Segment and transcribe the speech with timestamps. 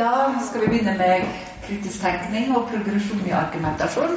[0.00, 1.26] Da skal vi begynne med
[1.66, 4.14] kritisk tenkning og progresjon i argumentasjon.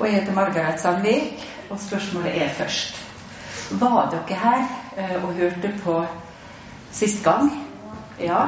[0.00, 3.04] Og jeg heter Margaret Sandvik, og spørsmålet er først
[3.80, 4.64] Var dere her
[4.96, 6.04] eh, og hørte på
[6.90, 7.52] sist gang?
[8.20, 8.40] Ja.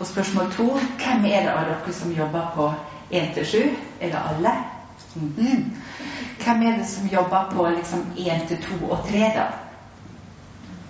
[0.00, 2.72] Og spørsmål to Hvem er det av dere som jobber på
[3.10, 3.58] 1 til 7?
[4.00, 4.54] Er det alle?
[5.14, 5.64] Mm -hmm.
[6.44, 9.46] Hvem er det som jobber på liksom 1 til 2 og 3, da?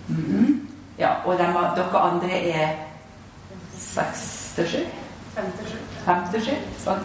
[0.09, 0.69] Mm -hmm.
[0.99, 1.45] Ja, og de,
[1.77, 2.69] dere andre er
[3.79, 6.59] seks 57?
[6.85, 7.03] Sånn.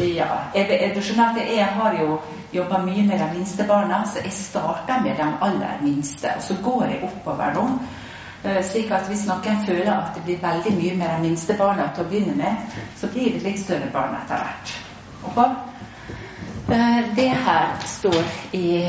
[0.00, 0.28] Ja.
[0.54, 2.20] Du skjønner sånn at jeg har jo
[2.52, 6.32] jobba mye med de minste barna, så jeg starter med de aller minste.
[6.36, 7.66] Og så går jeg oppover nå.
[8.42, 11.90] Eh, slik at hvis noen føler at det blir veldig mye med de minste barna
[11.94, 14.72] til å begynne med, så blir det litt større barn etter hvert.
[15.30, 15.50] Okay?
[16.70, 18.22] Eh, det her står
[18.56, 18.88] i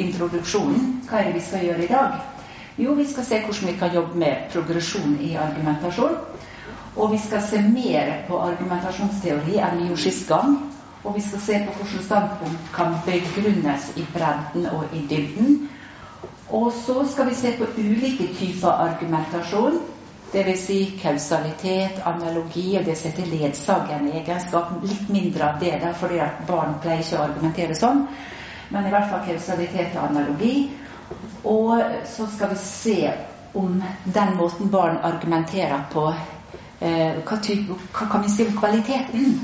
[0.00, 1.04] introduksjonen.
[1.06, 2.18] Hva er det vi skal gjøre i dag?
[2.80, 6.16] Jo, vi skal se hvordan vi kan jobbe med progresjon i argumentasjon.
[6.96, 10.56] Og vi skal se mer på argumentasjonsteori enn vi gjorde sist gang.
[11.04, 15.68] Og vi skal se på hvordan standpunkt kan begrunnes i bredden og i dybden.
[16.50, 19.78] Og så skal vi se på ulike typer argumentasjon.
[20.32, 20.60] Dvs.
[20.66, 24.74] Si kausalitet, analogi og det som heter ledsagende egenskap.
[24.82, 28.04] Litt mindre av det, der, fordi at barn pleier ikke å argumentere sånn.
[28.70, 30.54] Men i hvert fall kausalitet og analogi.
[31.50, 32.98] Og så skal vi se
[33.58, 36.04] om den måten barn argumenterer på,
[36.80, 39.34] hva, type, hva, kan vi si om kvaliteten?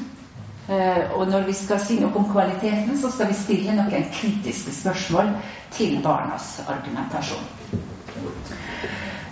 [0.69, 4.73] Eh, og når vi skal si noe om kvaliteten, så skal vi stille noen kritiske
[4.75, 5.31] spørsmål
[5.77, 7.45] til barnas argumentasjon.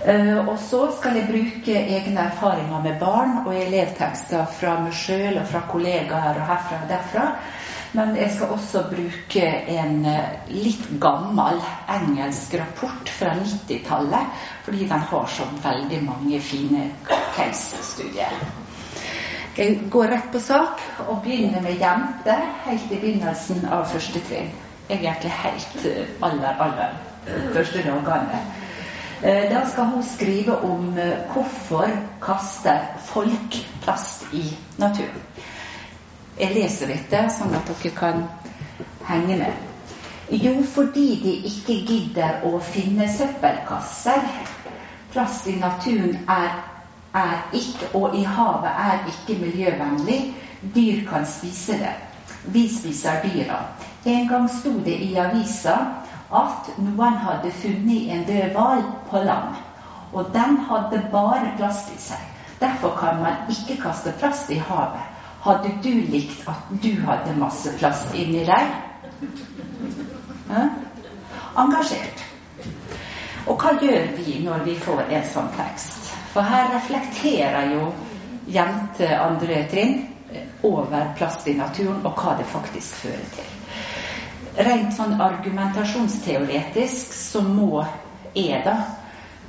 [0.04, 5.40] Eh, og så skal jeg bruke egne erfaringer med barn og elevtekster fra meg sjøl
[5.40, 7.28] og fra kollegaer og herfra og derfra
[7.94, 11.60] men jeg skal også bruke en eh, litt gammel
[11.94, 16.88] engelsk rapport fra 90-tallet, fordi den har så veldig mange fine
[17.36, 18.34] case-studier.
[19.54, 24.50] Jeg går rett på sak og begynner med jenter helt i begynnelsen av første trinn.
[24.90, 27.00] Egentlig helt eh, aller, aller
[27.54, 28.42] første dagene.
[29.22, 30.90] Eh, da skal hun skrive om
[31.30, 31.94] hvorfor
[32.26, 34.48] kaster folk plast i
[34.82, 35.22] naturen.
[36.34, 38.24] Jeg leser dette sånn at dere kan
[39.06, 39.60] henge med.
[40.34, 44.24] Jo, fordi de ikke gidder å finne søppelkasser.
[45.12, 46.56] Plast i naturen er,
[47.14, 50.18] er ikke, og i havet er ikke miljøvennlig.
[50.74, 51.94] Dyr kan spise det.
[52.50, 53.60] Vi spiser dyra.
[54.04, 55.78] En gang sto det i avisa
[56.34, 59.54] at noen hadde funnet en død hval på land.
[60.10, 62.30] Og den hadde bare plast i seg.
[62.58, 65.13] Derfor kan man ikke kaste plast i havet.
[65.44, 68.70] Hadde du likt at du hadde masse plast inni deg?
[70.48, 70.62] Ja?
[71.60, 72.22] Engasjert.
[73.44, 76.00] Og hva gjør vi når vi får en sånn tekst?
[76.32, 77.90] For her reflekterer jo
[78.50, 80.00] jente andre trinn
[80.64, 83.52] over plast i naturen og hva det faktisk fører til.
[84.64, 87.84] Rent sånn argumentasjonsteoretisk så må
[88.34, 88.78] jeg, da,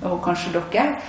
[0.06, 1.00] og kanskje dere,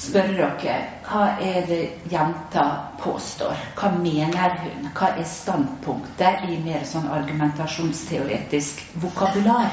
[0.00, 1.80] spørre dere hva er det
[2.10, 2.64] jenta
[3.02, 3.58] påstår?
[3.76, 4.88] Hva mener hun?
[4.96, 9.72] Hva er standpunktet i mer sånn argumentasjonsteoretisk vokabular?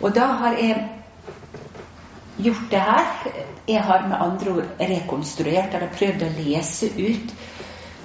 [0.00, 0.84] Og da har jeg
[2.46, 3.12] gjort det her.
[3.66, 7.32] Jeg har med andre ord rekonstruert, eller prøvd å lese ut,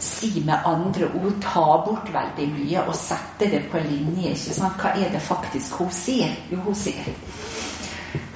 [0.02, 4.32] si med andre ord, ta bort veldig mye og sette det på linje.
[4.34, 4.80] ikke sant?
[4.82, 6.34] Hva er det faktisk hun sier?
[6.50, 7.12] Jo, hun sier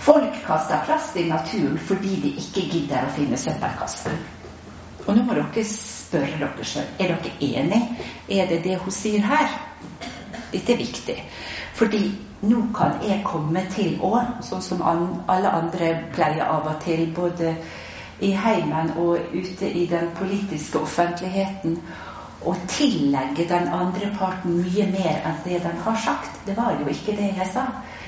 [0.05, 4.19] Folk kaster plast i naturen fordi de ikke gidder å finne søppelkasser.
[5.05, 7.81] Og nå må dere spørre dere sjøl er dere enig.
[8.29, 9.49] Er det det hun sier her?
[10.51, 11.17] Dette er viktig.
[11.75, 12.03] Fordi
[12.45, 14.13] nå kan jeg komme til å,
[14.45, 17.55] sånn som alle andre pleier av og til, både
[18.23, 21.79] i heimen og ute i den politiske offentligheten,
[22.45, 26.43] å tillegge den andre parten mye mer enn det den har sagt.
[26.45, 27.65] Det var jo ikke det jeg sa.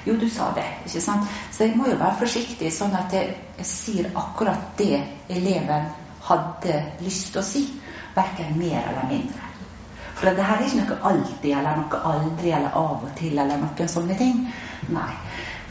[0.07, 0.66] Jo, du sa det.
[0.85, 1.28] ikke sant?
[1.51, 3.35] Så jeg må jo være forsiktig, sånn at jeg,
[3.68, 5.01] sier akkurat det
[5.33, 5.89] eleven
[6.27, 7.63] hadde lyst til å si.
[8.15, 9.44] Verken mer eller mindre.
[10.18, 13.59] For det her er ikke noe alltid eller noe aldri eller av og til eller
[13.62, 14.39] noen sånne ting.
[14.89, 15.12] Nei.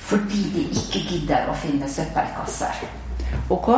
[0.06, 2.84] Fordi de ikke gidder å finne søppelkasser.
[3.50, 3.72] Ok?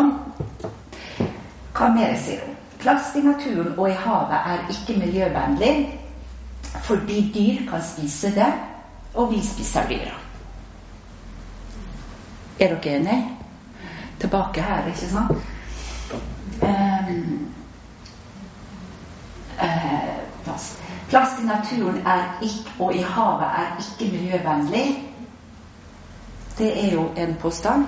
[1.78, 2.58] Hva mer sier hun?
[2.82, 5.72] Plast i naturen og i havet er ikke miljøvennlig
[6.84, 8.48] fordi dyr kan spise det,
[9.14, 10.17] og vi spiser dyra.
[12.60, 13.30] Er dere enige?
[14.20, 15.30] Tilbake her, ikke sant?
[16.62, 17.52] Um,
[19.58, 20.18] uh,
[21.08, 22.02] Plast i naturen
[22.42, 25.14] ikke, og i havet er ikke miljøvennlig.
[26.58, 27.86] Det er jo en påstand.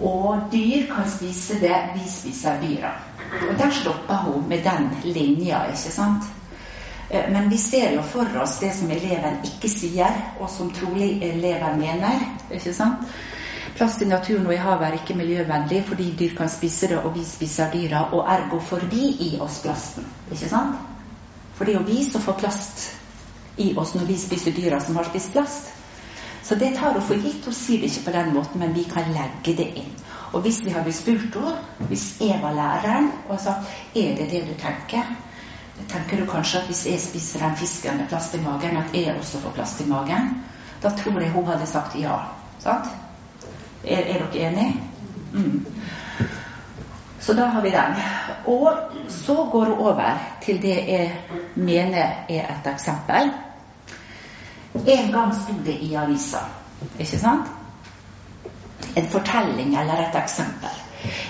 [0.00, 2.92] Og dyr kan spise det vi spiser dyra.
[3.50, 6.24] Og der stopper hun med den linja, ikke sant?
[7.10, 11.22] Eh, men vi ser jo for oss det som eleven ikke sier, og som trolig
[11.24, 12.24] eleven mener.
[12.50, 13.08] ikke sant?
[13.78, 17.14] Plast i naturen og i havet er ikke miljøvennlig fordi dyr kan spise det, og
[17.14, 20.06] vi spiser dyra, og ergo får vi i oss plasten.
[20.32, 20.76] Ikke sant?
[21.54, 22.88] For det er jo vi som får plast
[23.58, 25.70] i oss når vi spiser dyra som har spist plast.
[26.42, 27.44] Så det tar hun for gitt.
[27.44, 29.90] Hun sier det ikke på den måten, men vi kan legge det inn.
[30.32, 31.56] Og hvis vi hadde spurt henne,
[31.88, 35.08] hvis jeg var læreren, og sagt er det det du tenker,
[35.88, 39.16] tenker du kanskje at hvis jeg spiser den fisken med plast i magen, at jeg
[39.16, 40.44] også får plast i magen?
[40.82, 42.18] Da tror jeg hun hadde sagt ja.
[42.58, 42.86] Sant?
[43.84, 44.80] Er, er dere enige?
[45.32, 45.66] Mm.
[47.20, 47.94] Så da har vi den.
[48.46, 48.72] Og
[49.08, 51.20] så går hun over til det jeg
[51.54, 53.30] mener er et eksempel.
[54.86, 56.38] En gang sto det i avisa,
[56.98, 57.46] ikke sant?
[58.96, 60.84] En fortelling eller et eksempel.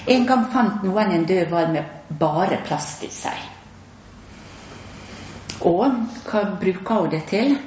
[0.07, 3.58] En gang fant noen en død hval med bare plast i seg.
[5.67, 7.59] Og hva bruker hun det til?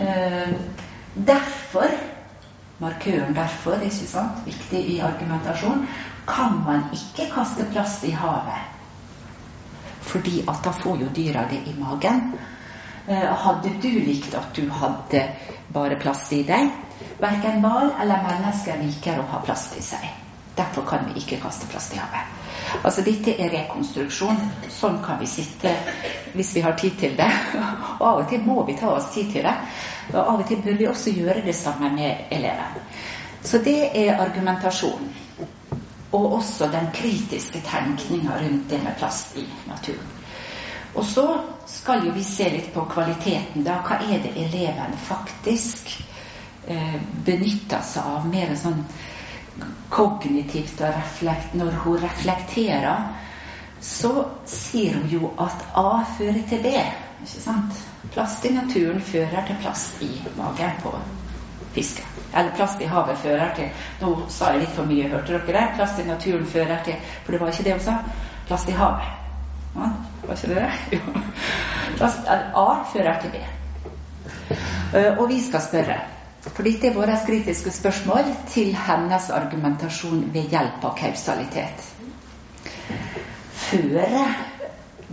[0.00, 0.52] Eh,
[1.26, 1.90] derfor
[2.78, 5.86] markøren derfor, ikke sant, viktig i argumentasjon,
[6.28, 8.74] kan man ikke kaste plast i havet.
[10.06, 12.34] Fordi at da får jo dyra det i magen.
[13.08, 15.24] Eh, hadde du likt at du hadde
[15.72, 16.70] bare plast i deg?
[17.20, 20.25] Verken hval eller mennesker liker å ha plast i seg.
[20.56, 22.32] Derfor kan vi ikke kaste plast i havet.
[22.84, 24.38] Altså Dette er rekonstruksjon.
[24.72, 25.72] Sånn kan vi sitte
[26.32, 27.28] hvis vi har tid til det.
[27.98, 29.54] Og av og til må vi ta oss tid til det.
[30.14, 32.80] Og av og til bør vi også gjøre det sammen med eleven.
[33.46, 35.12] Så det er argumentasjonen.
[36.16, 40.14] Og også den kritiske tenkninga rundt det med plast i naturen.
[40.96, 41.26] Og så
[41.68, 43.64] skal jo vi se litt på kvaliteten.
[43.64, 43.82] da.
[43.84, 45.92] Hva er det eleven faktisk
[46.66, 48.24] eh, benytter seg av?
[48.32, 48.80] Mer sånn
[49.90, 53.12] kognitivt og reflekt, når hun reflekterer,
[53.80, 56.72] så sier hun jo at A fører til B.
[57.20, 57.86] ikke sant?
[58.12, 60.92] Plast i naturen fører til plast i magen på
[61.74, 62.04] fisken.
[62.36, 63.68] Eller plast i havet fører til
[64.00, 65.66] Nå sa jeg litt for mye, hørte dere det?
[65.76, 67.96] Plast i naturen fører til For det var ikke det hun sa.
[68.48, 69.12] Plast i havet.
[69.76, 69.90] Ja,
[70.26, 70.72] var ikke det det?
[70.98, 71.22] Jo.
[71.96, 73.44] Plast, A fører til B.
[74.94, 75.98] Eh, og vi skal spørre
[76.54, 81.84] for dette er våre kritiske spørsmål til hennes argumentasjon ved hjelp av kausalitet.
[83.66, 84.36] Fører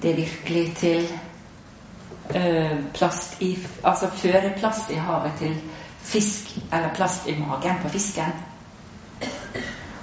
[0.03, 1.07] det virkelig til
[2.35, 5.55] øh, plast i Altså fører plast i havet til
[6.03, 8.33] fisk eller plast i magen på fisken?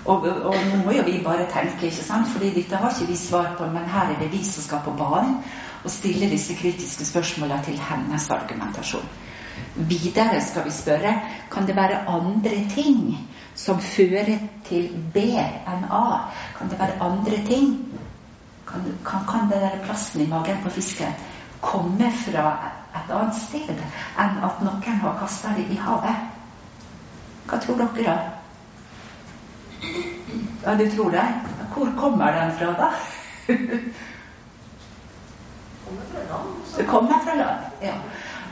[0.05, 2.29] Og, og, nå må jo vi bare tenke, ikke sant?
[2.33, 4.95] fordi dette har ikke vi svar på, men her er det vi som skal på
[4.99, 5.37] banen
[5.85, 9.07] og stille disse kritiske spørsmålene til hennes argumentasjon.
[9.75, 11.15] Videre skal vi spørre
[11.51, 13.15] kan det være andre ting
[13.55, 16.31] som fører til B enn A.
[16.59, 17.73] Kan det være andre ting?
[18.67, 21.13] Kan, kan, kan den der plassen i magen på fisken
[21.61, 22.53] komme fra
[22.97, 26.29] et annet sted enn at noen har kasta det i havet?
[27.51, 28.19] Hva tror dere, da?
[30.65, 31.27] Ja, du tror det?
[31.75, 32.89] Hvor kommer den fra, da?
[33.47, 33.57] Det
[35.87, 36.49] kommer fra land.
[36.79, 37.61] Det kommer fra land.
[37.83, 37.95] Ja.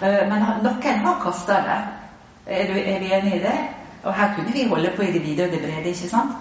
[0.01, 1.79] Eh, men noen har kasta det.
[2.47, 3.57] Er, er, vi enige i det?
[4.05, 6.37] Og her kunne vi holde på i det vide og det brede, ikke sant?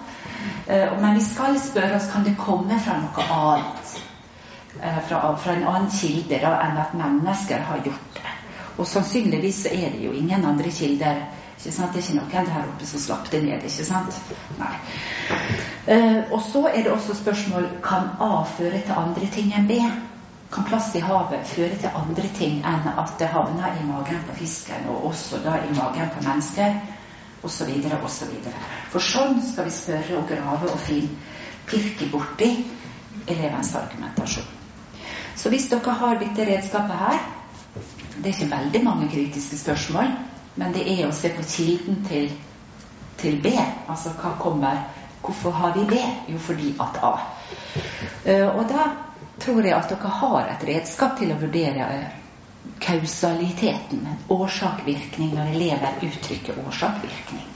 [0.68, 3.96] Eh, men vi skal spørre oss kan det komme fra noe annet.
[4.78, 8.36] Eh, fra, fra en annen kilde da, enn at mennesker har gjort det.
[8.78, 11.24] Og sannsynligvis er det jo ingen andre kilder.
[11.58, 11.90] Ikke sant?
[11.92, 13.64] Det er ikke noen der oppe som slapp det ned.
[13.66, 14.20] ikke sant?
[14.60, 14.76] Nei.
[16.30, 19.80] og så er det også spørsmål kan A føre til andre ting enn B
[20.50, 24.36] kan plass i havet føre til andre ting enn at det havner i magen på
[24.38, 26.78] fisken, og også da i magen på mennesker,
[27.44, 27.72] osv.,
[28.04, 28.32] osv.
[28.92, 31.10] For sånn skal vi spørre og grave og fin
[31.68, 32.52] pirke borti
[33.28, 34.46] elevens argumentasjon.
[35.36, 37.18] Så hvis dere har dette redskapet her
[38.18, 40.08] Det er ikke veldig mange kritiske spørsmål,
[40.58, 42.32] men det er å se på kilden til,
[43.20, 43.52] til B.
[43.86, 44.80] Altså hva kommer
[45.22, 46.00] Hvorfor har vi B?
[46.32, 47.12] Jo, fordi at A.
[48.26, 48.88] Uh, og da
[49.42, 52.16] tror jeg at dere har et redskap til å vurdere eh,
[52.82, 57.46] kausaliteten, årsak-virkning, når elever uttrykker årsak-virkning.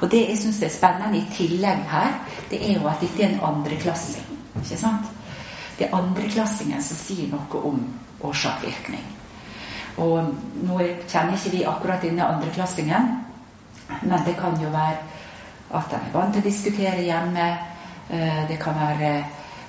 [0.00, 2.18] Og det jeg syns er spennende i tillegg her,
[2.50, 4.26] det er jo at dette er en andreklassing.
[4.60, 5.08] Ikke sant?
[5.78, 7.82] Det er andreklassingen som sier noe om
[8.26, 9.04] årsak-virkning.
[10.02, 10.30] Og
[10.66, 10.78] nå
[11.10, 13.08] kjenner ikke vi akkurat denne andreklassingen,
[14.02, 15.00] men det kan jo være
[15.74, 17.48] at de er vant til å diskutere hjemme.
[18.08, 19.10] Eh, det kan være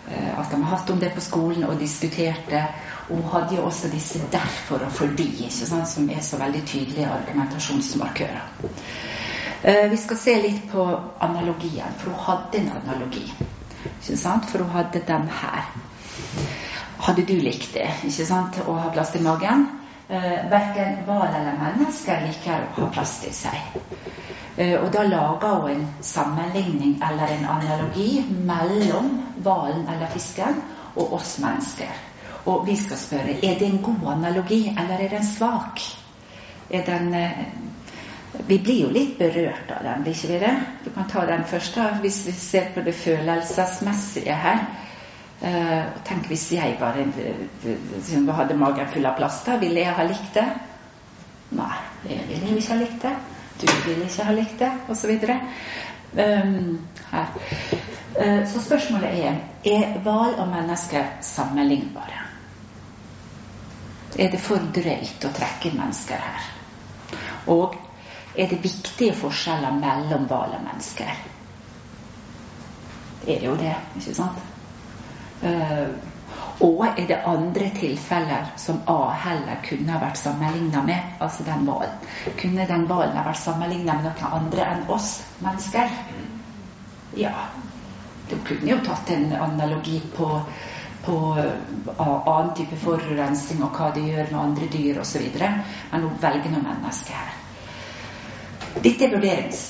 [0.09, 2.63] at de har hatt om det på skolen og diskutert det.
[3.09, 8.49] Hun hadde jo også disse 'derfor' og 'fordi', sant, som er så veldig tydelige argumentasjonsmarkører.
[9.63, 13.33] Eh, vi skal se litt på analogien, for hun hadde en analogi.
[14.01, 15.73] For hun hadde den her.
[16.99, 18.59] Hadde du likt det ikke sant?
[18.67, 19.78] å ha plass til magen?
[20.09, 23.75] Eh, verken hval eller mennesker liker å ha plass til seg.
[24.57, 29.11] Eh, og da lager hun en sammenligning eller en analogi mellom
[29.45, 30.57] hvalen eller fisken
[30.95, 31.93] og oss mennesker.
[32.49, 35.85] Og vi skal spørre er det en god analogi, eller er den svak?
[36.73, 37.45] Er den eh,
[38.47, 40.55] vi blir jo litt berørt av den, blir ikke vi det?
[40.87, 44.65] Du kan ta den først, da, hvis vi ser på det følelsesmessige her.
[45.39, 49.59] Uh, tenk hvis jeg bare uh, hadde magen full av plaster.
[49.61, 50.47] Ville jeg ha likt det?
[51.55, 51.75] Nei,
[52.09, 53.13] jeg ville ikke ha likt det.
[53.61, 55.15] Du ville ikke ha likt det, osv.
[56.19, 56.79] Um,
[57.11, 57.31] her.
[58.19, 62.25] Uh, så spørsmålet er er hval og mennesker sammenlignbare.
[64.19, 66.47] Er det for drøyt å trekke mennesker her?
[67.47, 67.75] Og
[68.35, 71.11] er det viktige forskjeller mellom hval og mennesker.
[73.25, 74.58] Det er jo det, ikke sant?
[75.43, 75.89] Uh,
[76.59, 81.63] og er det andre tilfeller som A heller kunne ha vært sammenligna med, altså den
[81.67, 81.93] hvalen?
[82.41, 85.93] Kunne den hvalen ha vært sammenligna med noen andre enn oss mennesker?
[87.15, 87.31] Ja.
[88.29, 90.27] Du kunne jo tatt en analogi på,
[91.05, 95.25] på annen type forurensning og hva det gjør med andre dyr osv.
[95.39, 97.35] Men hun velger noen mennesker her.
[98.83, 99.67] Dette er vurderings...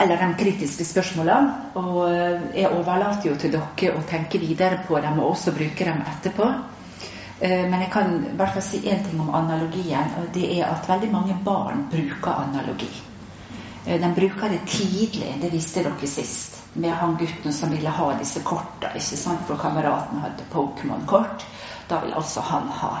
[0.00, 1.72] Eller de kritiske spørsmålene.
[1.80, 5.88] Og eh, jeg overlater jo til dere å tenke videre på dem og også bruke
[5.88, 6.50] dem etterpå.
[7.40, 10.68] Eh, men jeg kan i hvert fall si én ting om analogien, og det er
[10.70, 12.90] at veldig mange barn bruker analogi.
[13.86, 18.10] Eh, de bruker det tidlig, det visste dere sist, med han gutten som ville ha
[18.18, 21.44] disse korta, ikke sant, for kameraten hadde Pokémon-kort.
[21.88, 22.94] Da vil også han ha.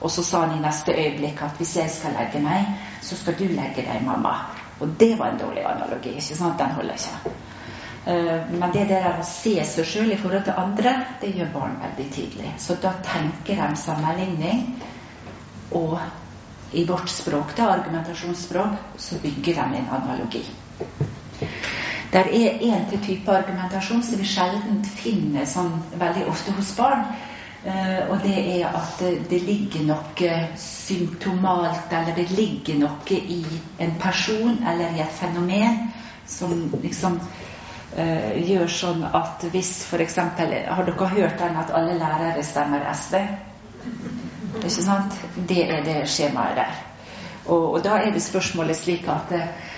[0.00, 2.66] Og så sa han i neste øyeblikk at hvis jeg skal legge meg,
[3.02, 4.34] så skal du legge deg, mamma.
[4.82, 6.16] Og det var en dårlig analogi.
[6.18, 6.58] ikke sant?
[6.58, 7.34] Den holder ikke.
[8.02, 11.78] Uh, men det der å se seg sjøl i forhold til andre, det gjør barn
[11.84, 12.50] veldig tidlig.
[12.58, 14.66] Så da tenker de sammenligning.
[15.78, 15.98] Og
[16.72, 20.42] i vårt språk, da, argumentasjonsspråk, så bygger de en analogi.
[22.12, 27.06] Der er en til type argumentasjon som vi sjelden finner sånn veldig ofte hos barn.
[27.62, 33.44] Uh, og det er at det, ligger noe symptomalt, eller det ligger noe i
[33.78, 35.76] en person eller i et fenomen
[36.26, 40.18] som liksom uh, gjør sånn at hvis f.eks.
[40.18, 43.20] Har dere hørt den at alle lærere stemmer SV?
[44.58, 45.22] Ikke sant?
[45.46, 46.82] Det er det skjemaet der.
[47.46, 49.72] Og, og da er det spørsmålet slik at uh,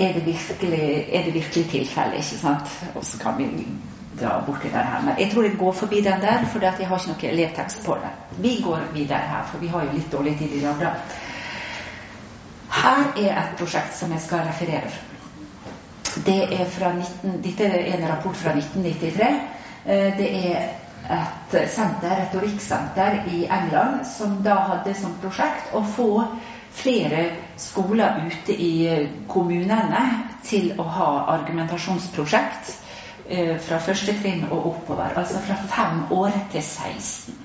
[0.00, 2.16] er det virkelig, er virkelig tilfelle?
[2.16, 2.76] ikke sant?
[2.94, 3.66] Og så kan vi
[4.18, 5.02] dra borti den her.
[5.04, 7.94] Men jeg tror jeg går forbi den der, for jeg har ikke noe elevtekst på
[8.02, 8.16] den.
[8.42, 10.80] Vi går videre her, for vi har jo litt dårlig tid i dag.
[10.80, 10.92] da.
[12.80, 14.90] Her er et prosjekt som jeg skal referere.
[16.26, 19.28] Det er fra 19, dette er en rapport fra 1993.
[19.86, 20.68] Eh, det er
[21.10, 26.08] et senter, retorikksenter i England som da hadde som prosjekt å få
[26.76, 27.24] flere
[27.58, 28.72] skoler ute i
[29.28, 30.02] kommunene
[30.46, 32.76] til å ha argumentasjonsprosjekt
[33.62, 35.14] fra første trinn og oppover.
[35.16, 37.38] Altså fra fem år til 16.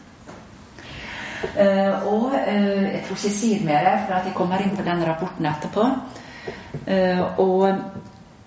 [1.53, 4.85] Eh, og eh, jeg tror ikke jeg sier mer, for at jeg kommer inn på
[4.85, 5.87] den rapporten etterpå.
[7.41, 7.67] og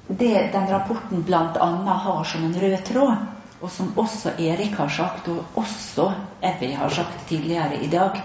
[0.08, 1.68] det den rapporten bl.a.
[2.04, 3.16] har som en rød tråd,
[3.60, 8.22] og som også Erik har sagt, og også Evy har sagt tidligere i dag,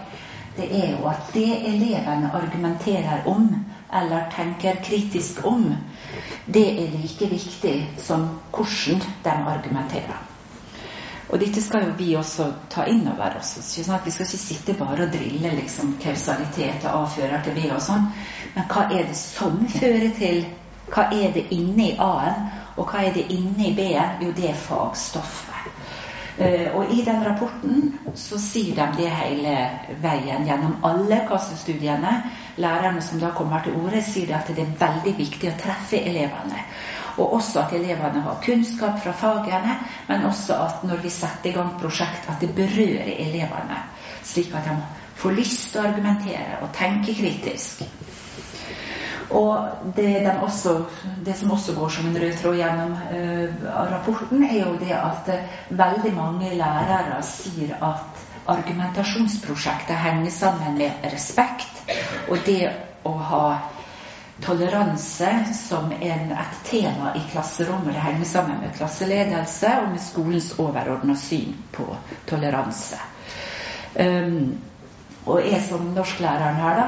[0.57, 3.49] det er jo at det elevene argumenterer om,
[3.93, 5.75] eller tenker kritisk om,
[6.45, 10.21] det er like viktig som hvordan de argumenterer.
[11.33, 13.55] Og dette skal jo vi også ta inn over oss.
[13.57, 18.05] Vi skal ikke sitte bare og drille liksom, kausalitet og avfører til vi og sånn.
[18.53, 20.45] Men hva er det som fører til
[20.93, 22.41] Hva er det inne i A-en,
[22.77, 24.19] og hva er det inne i B-en?
[24.21, 25.52] Jo, det er fagstoffet.
[26.33, 29.53] Uh, og i den rapporten så sier de det hele
[30.01, 32.13] veien gjennom alle kassestudiene.
[32.57, 36.65] Lærerne som da kommer til orde, sier at det er veldig viktig å treffe elevene.
[37.17, 41.53] Og også at elevene har kunnskap fra fagene, men også at når vi setter i
[41.53, 43.83] gang prosjekt, at det berører elevene.
[44.25, 44.77] Slik at de
[45.21, 47.83] får lyst til å argumentere og tenke kritisk.
[49.29, 50.75] Og det, også,
[51.25, 55.29] det, som også går som en rød tråd gjennom uh, rapporten, er jo det at
[55.33, 61.85] uh, veldig mange lærere sier at argumentasjonsprosjektet henger sammen med respekt.
[62.29, 62.73] Og det
[63.07, 63.45] å ha
[64.43, 67.93] toleranse som en, et tema i klasserommet.
[67.93, 71.87] Det henger sammen med klasseledelse og med skolens overordna syn på
[72.29, 72.99] toleranse.
[73.93, 74.57] Um,
[75.25, 76.87] og jeg som norsklæreren her, da,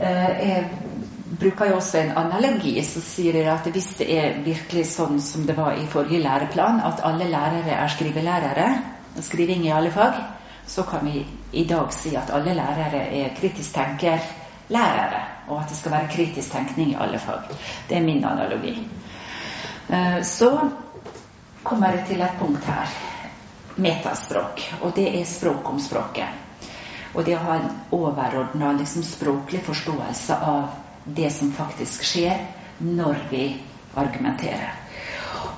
[0.00, 0.66] uh, er
[1.24, 5.56] bruker jeg også en analogi som sier at hvis det er virkelig sånn som det
[5.56, 8.66] var i forrige læreplan, at alle lærere er skrivelærere,
[9.24, 10.20] skriving i alle fag,
[10.66, 15.78] så kan vi i dag si at alle lærere er kritisk tenker-lærere, og at det
[15.78, 17.48] skal være kritisk tenkning i alle fag.
[17.88, 18.76] Det er min analogi.
[19.88, 20.70] Eh, så
[21.64, 22.88] kommer jeg til et punkt her.
[23.76, 24.60] Metaspråk.
[24.82, 26.40] Og det er språk om språket.
[27.14, 32.40] Og det å ha en overordna liksom, språklig forståelse av det som faktisk skjer
[32.78, 33.44] når vi
[33.96, 34.80] argumenterer.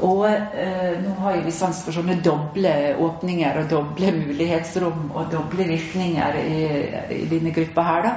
[0.04, 5.68] Og eh, nå har vi sans for sånne doble åpninger og doble mulighetsrom og doble
[5.70, 6.62] virkninger i,
[7.16, 8.14] i denne gruppa her, da.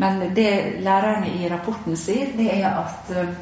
[0.00, 3.32] Men det lærerne i rapporten sier, det er at eh,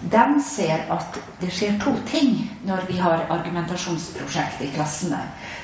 [0.00, 5.18] de ser at det skjer to ting når vi har argumentasjonsprosjekt i klassene.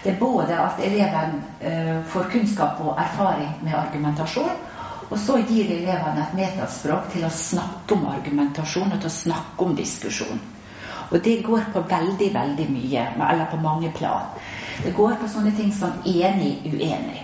[0.05, 4.66] Det er både at eleven eh, får kunnskap og erfaring med argumentasjon,
[5.11, 9.67] og så gir elevene et metaspråk til å snakke om argumentasjon og til å snakke
[9.69, 10.41] om diskusjon.
[11.11, 14.35] Og det går på veldig, veldig mye, eller på mange plan.
[14.83, 17.23] Det går på sånne ting som enig, uenig.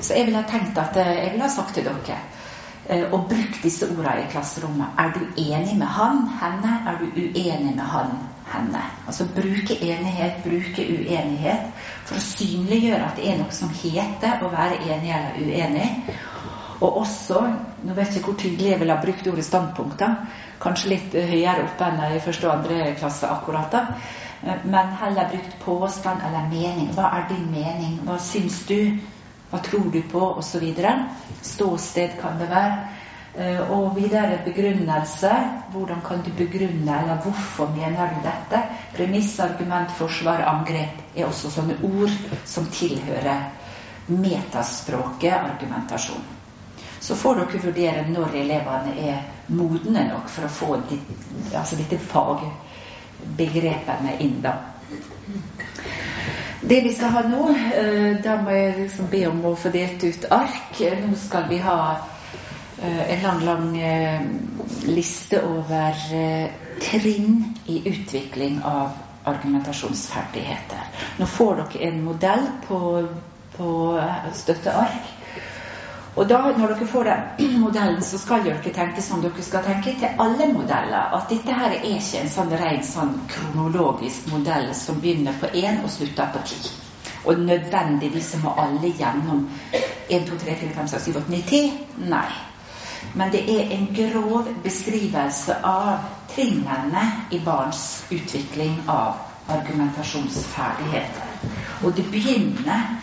[0.00, 2.18] Så jeg ville ha tenkt at eh, jeg ville ha sagt til dere
[2.88, 4.98] eh, og brukt disse ordene i klasserommet.
[4.98, 6.74] Er du enig med han, henne?
[6.90, 8.16] Er du uenig med han,
[8.50, 8.82] henne?
[9.06, 11.70] Altså bruke enighet, bruke uenighet
[12.08, 16.18] for å synliggjøre at det er noe som heter å være enig eller uenig.
[16.82, 17.40] Og også,
[17.86, 20.16] nå vet jeg ikke hvor tydelig jeg ville ha brukt ordet standpunkter,
[20.62, 23.82] kanskje litt høyere oppe enn i første og andre klasse akkurat da,
[24.42, 26.90] eh, men heller brukt påstand eller mening.
[26.96, 28.00] Hva er din mening?
[28.06, 28.98] Hva syns du?
[29.52, 30.24] Hva tror du på?
[30.40, 30.66] Osv.
[31.42, 32.82] Ståsted kan det være.
[33.34, 35.32] Eh, og videre begrunnelse.
[35.72, 38.66] Hvordan kan du begrunne, eller hvorfor mener du dette?
[38.96, 42.12] Premiss, argument, forsvar, angrep er også sånne ord
[42.44, 43.48] som tilhører
[44.08, 46.41] metaspråket argumentasjon.
[47.02, 49.18] Så får dere vurdere når elevene er
[49.50, 51.08] modne nok for å få ditt,
[51.50, 54.36] altså dette fagbegrepene inn.
[54.44, 54.52] da.
[56.62, 60.04] Det vi skal ha nå, eh, da må jeg liksom be om å få delt
[60.04, 60.78] ut ark.
[61.02, 61.96] Nå skal vi ha
[62.78, 64.22] eh, en lang, lang eh,
[64.86, 65.94] liste over
[66.82, 68.90] trinn i utvikling av
[69.24, 70.82] argumentasjonsferdigheter.
[71.18, 73.08] Nå får dere en modell på,
[73.56, 73.68] på
[74.38, 75.21] støtteark.
[76.12, 79.94] Og da, når dere får den modellen, så skal dere tenke som dere skal tenke
[80.00, 81.14] til alle modeller.
[81.16, 85.80] At dette her er ikke en sånn ren sånn kronologisk modell som begynner på én
[85.80, 86.60] og slutter på ti.
[87.24, 92.08] Og nødvendigvis må alle gjennom 1, 2, 3, 4, 5, 6, 7, 8, 9, 10.
[92.12, 92.30] Nei.
[93.14, 99.16] Men det er en grov beskrivelse av trinnene i barns utvikling av
[99.52, 101.28] argumentasjonsferdigheter.
[101.82, 102.98] Og det begynner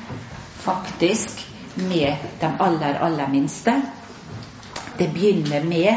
[0.62, 3.82] faktisk med de aller, aller minste.
[4.98, 5.94] Det begynner med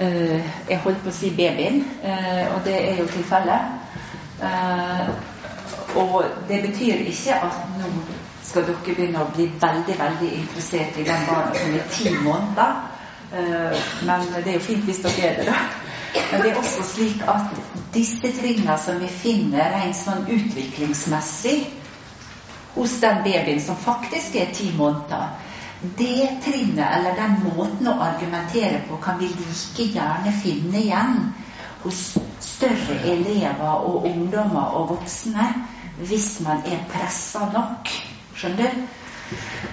[0.00, 3.76] uh, Jeg holdt på å si babyen, uh, og det er jo tilfellet.
[4.40, 5.10] Uh,
[6.00, 7.90] og det betyr ikke at nå
[8.46, 12.86] skal dere begynne å bli veldig veldig interessert i den barna som er ti måneder.
[14.02, 15.58] men det er jo fint hvis dere er det, da.
[16.32, 17.52] Men det er også slik at
[17.94, 21.68] disse trinnene som vi finner rent sånn utviklingsmessig,
[22.74, 25.28] hos den babyen som faktisk er ti måneder,
[25.80, 31.20] det trinnet eller den måten å argumentere på kan vi like gjerne finne igjen
[31.82, 32.02] hos
[32.44, 35.46] større elever og ungdommer og voksne
[36.04, 37.88] hvis man er pressa nok.
[38.36, 38.82] Skjønner du?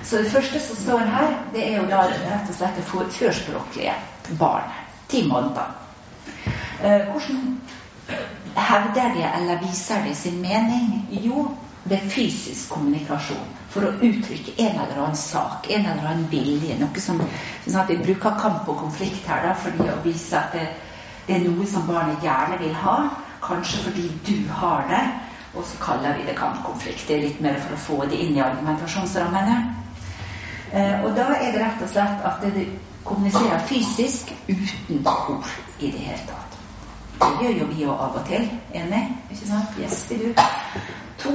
[0.04, 3.94] Så det første som står her, det er jo da rett og slett det førspråklige
[4.40, 4.84] barnet.
[5.12, 5.72] Ti måneder.
[6.84, 7.62] Eh, hvordan
[8.56, 11.08] hevder de eller viser de sin mening?
[11.10, 11.48] Jo,
[11.90, 16.76] ved fysisk kommunikasjon for å uttrykke en eller annen sak, en eller annen vilje.
[16.80, 17.22] Noe som,
[17.66, 20.68] sånn at Vi bruker kamp og konflikt her da, fordi å vise at det,
[21.28, 22.98] det, er noe som barnet gjerne vil ha,
[23.44, 25.04] kanskje fordi du har det,
[25.54, 27.08] og så kaller vi det kampkonflikt.
[27.08, 29.58] Det er litt mer for å få det inn i argumentasjonsrammene.
[30.72, 32.68] Eh, og da er det rett og slett at det
[33.08, 35.48] kommuniserer fysisk uten ord
[35.80, 36.58] i det hele tatt.
[37.18, 38.50] Det gjør jo vi òg av og til.
[38.78, 39.04] Enig?
[39.32, 39.80] Ikke sant?
[39.82, 40.42] Yes, det du.
[41.24, 41.34] To,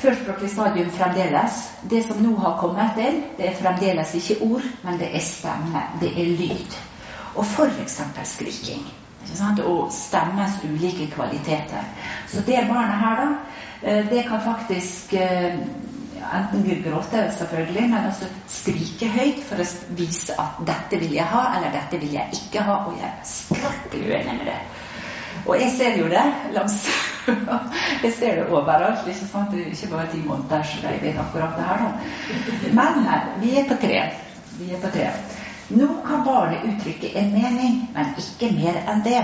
[0.00, 1.62] førspråklig stadium fremdeles.
[1.82, 5.82] Det som nå har kommet inn, det er fremdeles ikke ord, men det er stemme.
[6.00, 6.78] Det er lyd.
[7.36, 8.00] Og f.eks.
[8.24, 8.86] skriking.
[9.66, 11.82] Og stemmens ulike kvaliteter.
[12.30, 13.26] Så det barnet her, da,
[13.82, 15.58] eh, det kan faktisk eh,
[16.34, 19.66] enten gråte, selvfølgelig, men også skrike høyt for å
[19.98, 23.24] vise at 'dette vil jeg ha', eller 'dette vil jeg ikke ha', og jeg er
[23.24, 24.60] skrekkelig uenig med det.
[25.46, 26.76] Og jeg ser jo det langs
[28.04, 29.06] Jeg ser det overalt.
[29.06, 29.50] Ikke sant?
[29.50, 31.90] Det er ikke bare ti måneder, så jeg vet akkurat det her da.
[32.78, 33.08] Men
[33.42, 34.02] vi er på tre.
[34.58, 35.10] Vi er på tre.
[35.68, 39.22] Nå kan barnet uttrykke en mening, men ikke mer enn det.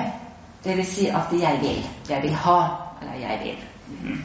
[0.64, 1.87] Det vil si at jeg vil.
[2.11, 2.58] Jeg vil ha,
[3.02, 3.64] eller jeg vil.
[3.92, 4.22] Mhm.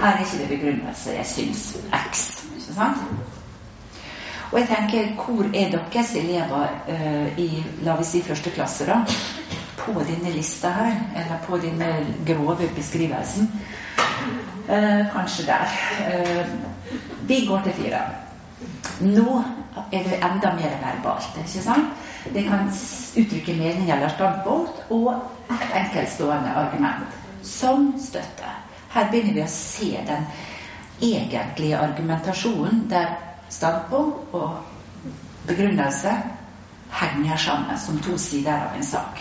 [0.00, 1.10] Her er ikke det begrunnelse.
[1.16, 1.76] Jeg syns
[2.12, 2.28] X.
[2.56, 2.96] Ikke sant?
[4.52, 9.02] Og jeg tenker, hvor er deres elever uh, i la vi si første klasse, da?
[9.78, 11.92] På denne lista her, eller på denne
[12.26, 13.52] grove beskrivelsen.
[14.68, 15.68] Eh, kanskje der.
[16.08, 16.46] Eh,
[17.28, 18.00] vi går til fire.
[19.00, 19.42] Nå
[19.92, 21.38] er det enda mer verbalt.
[21.38, 21.94] ikke sant?
[22.34, 22.68] Det kan
[23.16, 25.22] uttrykke mening eller standpunkt og
[25.74, 27.06] enkeltstående argument
[27.42, 28.50] som støtte.
[28.90, 30.26] Her begynner vi å se den
[31.00, 33.14] egentlige argumentasjonen der
[33.48, 34.58] standpunkt og
[35.46, 36.12] begrunnelse
[36.90, 39.20] henger sammen som to sider av en sak.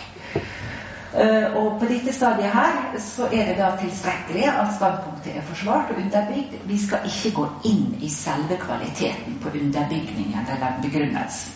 [1.08, 5.94] Uh, og på dette stadiet her så er det da tilstrekkelig at standpunktet er forsvart
[5.94, 6.58] og underbygd.
[6.68, 11.54] Vi skal ikke gå inn i selve kvaliteten på underbygningen eller begrunnelsen.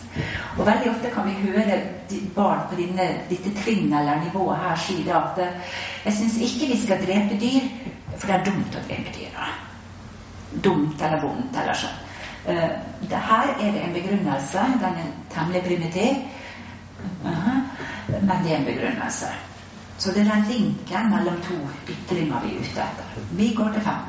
[0.56, 1.76] Og veldig ofte kan vi høre
[2.34, 5.44] barn på denne, dette trinnet eller nivået her si at
[6.04, 7.68] jeg syns ikke vi skal drepe dyr,
[8.16, 9.52] for det er dumt å drepe dyr.
[10.64, 12.00] Dumt eller vondt eller sånn.
[12.48, 12.72] Uh,
[13.12, 14.64] her er det en begrunnelse.
[14.80, 16.24] Den er temmelig primitiv.
[17.24, 17.60] Uh -huh.
[18.20, 19.30] Men det er en begrunnelse.
[19.98, 23.20] Så det er den linken mellom to ytringer vi er ute etter.
[23.38, 24.00] Vi går til fem.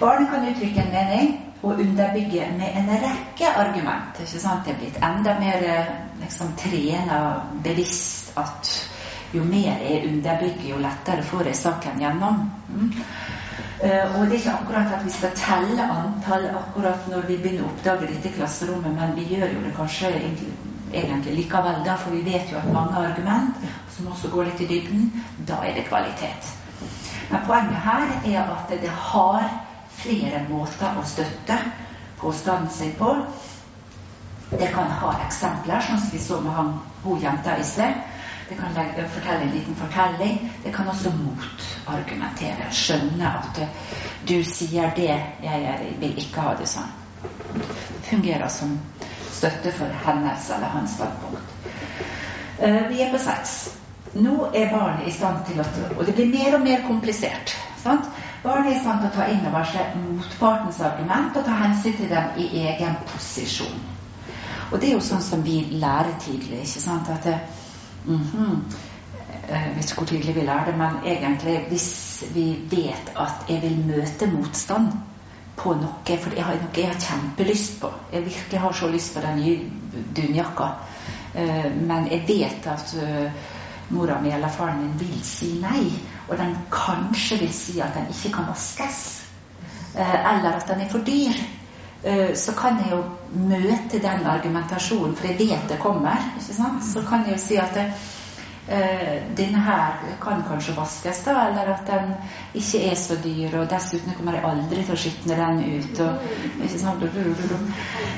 [0.00, 1.30] Barnet kan uttrykke en mening
[1.62, 4.20] og underbygge med en rekke argument.
[4.20, 4.64] ikke sant?
[4.66, 5.62] Det er blitt enda mer
[6.20, 7.20] liksom, trena
[7.64, 8.72] bevisst at
[9.32, 12.50] jo mer jeg underbygger, jo lettere får jeg saken gjennom.
[12.68, 12.92] Mm.
[13.82, 17.64] Uh, og det er ikke akkurat at vi skal telle antall akkurat når vi begynner
[17.64, 20.52] å oppdage dette i klasserommet, men vi gjør jo det kanskje egentlig
[20.92, 23.56] likevel, da, for vi vet jo at mange argument
[23.96, 26.52] som også går litt i dybden, da er det kvalitet.
[27.30, 29.48] Men poenget her er at det har
[30.02, 31.58] flere måter å støtte
[32.20, 33.14] påstanden sin på.
[34.52, 36.74] Det kan ha eksempler, sånn som vi så med han,
[37.04, 38.02] hun jenta i sted.
[38.48, 40.50] Det kan legge, fortelle en liten fortelling.
[40.64, 42.68] Det kan også motargumentere.
[42.68, 43.62] Skjønne at
[44.28, 46.90] du sier det, jeg vil ikke ha det sånn.
[48.10, 48.76] Fungerer som
[49.42, 51.54] støtte for hennes eller hans standpunkt.
[52.62, 53.56] Uh, vi er på seks.
[54.14, 55.64] Nå er barnet i stand til å
[55.96, 57.54] Og det blir mer og mer komplisert.
[57.82, 58.06] Sant?
[58.42, 61.96] Barnet er i stand til å ta inn over seg motpartens argument og ta hensyn
[61.96, 63.82] til dem i egen posisjon.
[64.70, 66.62] Og det er jo sånn som vi lærer tidlig.
[66.62, 67.08] ikke sant?
[67.08, 67.38] At det,
[68.06, 68.62] mm -hmm,
[69.48, 73.62] Jeg vet ikke hvor tidlig vi lærer det, men egentlig hvis vi vet at jeg
[73.62, 74.92] vil møte motstand
[75.56, 77.90] på noe, for jeg har noe jeg har kjempelyst på.
[78.12, 80.68] Jeg virkelig har så lyst på den nye dunjakka.
[81.34, 83.50] Uh, men jeg vet at uh,
[83.92, 85.84] mora mi eller faren min vil si nei.
[86.28, 89.02] Og den kanskje vil si at den ikke kan vaskes.
[89.94, 91.42] Uh, eller at den er for dyr.
[92.34, 93.02] så kan jeg jo
[93.46, 96.18] møte den argumentasjonen, for jeg vet det kommer.
[96.42, 97.84] Så kan jeg jo si at det,
[98.68, 102.14] eh, denne her kan kanskje vaskes, da, eller at den
[102.54, 106.00] ikke er så dyr, og dessuten kommer jeg aldri til å skitne den ut.
[106.00, 106.12] Og,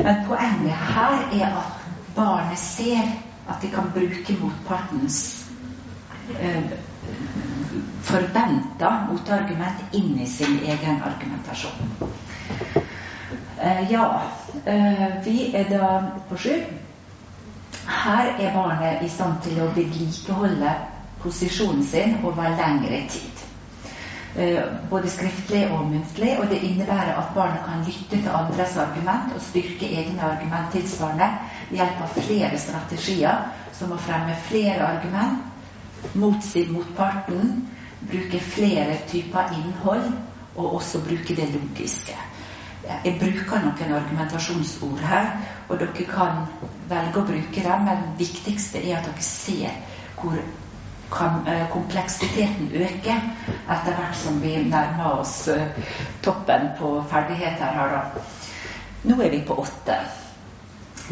[0.05, 3.15] Men poenget her er at barnet ser
[3.49, 5.47] at de kan bruke motpartens
[6.41, 6.73] eh,
[8.05, 12.13] forventa motargument inn i sin egen argumentasjon.
[13.65, 14.23] Eh, ja,
[14.65, 16.57] eh, vi er da på sju.
[17.87, 20.73] Her er barnet i stand til å vedlikeholde
[21.23, 23.45] posisjonen sin over lengre tid.
[24.37, 26.33] Eh, både skriftlig og muntlig.
[26.39, 31.29] Og det innebærer at barnet kan lytte til andres argument og styrke egne argument tilsvarende
[31.71, 33.45] ved hjelp av flere strategier,
[33.79, 35.45] som å fremme flere argument,
[36.19, 37.69] motsi motparten,
[38.11, 40.11] bruke flere typer innhold,
[40.57, 42.15] og også bruke det logiske.
[42.85, 45.31] Jeg bruker noen argumentasjonsord her,
[45.69, 46.43] og dere kan
[46.91, 49.79] velge å bruke dem, men det viktigste er at dere ser
[50.19, 53.23] hvor eh, kompleksiteten øker
[53.73, 55.81] etter hvert som vi nærmer oss uh,
[56.25, 58.27] toppen på ferdigheter her, da.
[59.05, 59.99] Nå er vi på åtte.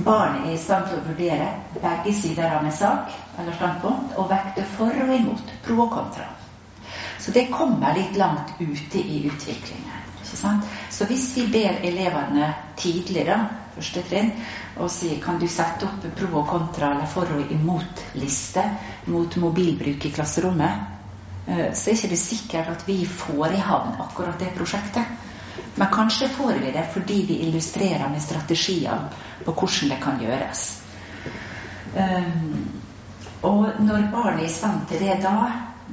[0.04, 1.48] Barnet er i stand til å vurdere
[1.80, 6.30] begge sider av en sak eller standpunkt og vekte for og imot, pro og kontra.
[7.20, 10.01] Så det kommer litt langt ute i utviklingen.
[10.24, 13.38] Så hvis vi ber elevene tidlig, da,
[13.74, 14.32] første trinn,
[14.80, 18.64] og sier kan du sette opp pro og kontra eller for og imot-liste
[19.12, 20.86] mot mobilbruk i klasserommet,
[21.46, 25.18] eh, så er ikke det sikkert at vi får i havn akkurat det prosjektet.
[25.76, 29.08] Men kanskje får vi det fordi vi illustrerer med strategier
[29.44, 30.62] på hvordan det kan gjøres.
[31.92, 32.80] Um,
[33.42, 35.34] og når barnet er i stand til det da,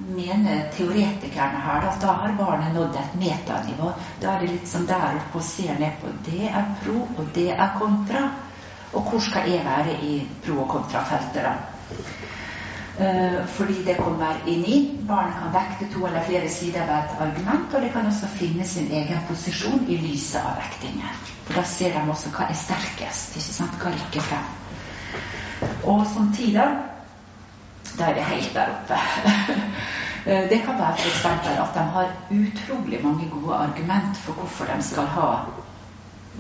[0.08, 3.92] mener teoretikerne her at da har barnet nådd et metanivå.
[4.22, 7.34] Da er det litt som der oppe og ser ned på det er pro, og
[7.36, 8.24] det er kontra.
[8.94, 10.14] Og hvor skal jeg være i
[10.46, 11.54] pro- og kontrafeltet, da?
[13.00, 14.80] Uh, fordi det kommer inn i.
[15.08, 18.66] Barnet kan vekte to eller flere sider av et argument, og det kan også finne
[18.68, 21.22] sin egen posisjon i lyset av vektingen.
[21.46, 23.78] For da ser de også hva er sterkest, ikke sant?
[23.80, 24.50] hva rykker frem.
[25.84, 26.76] Og som tider
[28.00, 29.00] da er det helt der oppe.
[30.26, 31.26] Eh, det kan være f.eks.
[31.26, 35.28] at de har utrolig mange gode argument for hvorfor de skal ha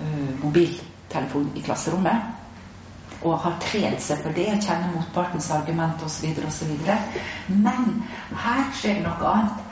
[0.01, 2.21] uh, mobiltelefon i klasserommet.
[3.21, 6.27] Og har trent seg på det, kjenner motpartens argument osv.
[6.47, 6.75] osv.
[7.47, 8.03] Men
[8.43, 9.63] her skjer det noe annet.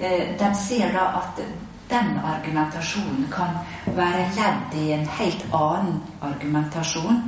[0.00, 1.44] Uh, de ser da at
[1.92, 6.00] den argumentasjonen kan være ledd i en helt annen
[6.32, 7.22] argumentasjon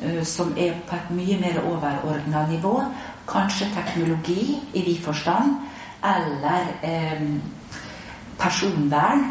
[0.00, 2.74] Eh, som er på et mye mer overordna nivå.
[3.28, 5.56] Kanskje teknologi i vid forstand.
[6.02, 7.22] Eller eh,
[8.38, 9.24] personvern.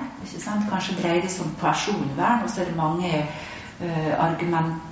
[0.70, 4.84] Kanskje dreier det seg om personvern, og så er det mange eh, argument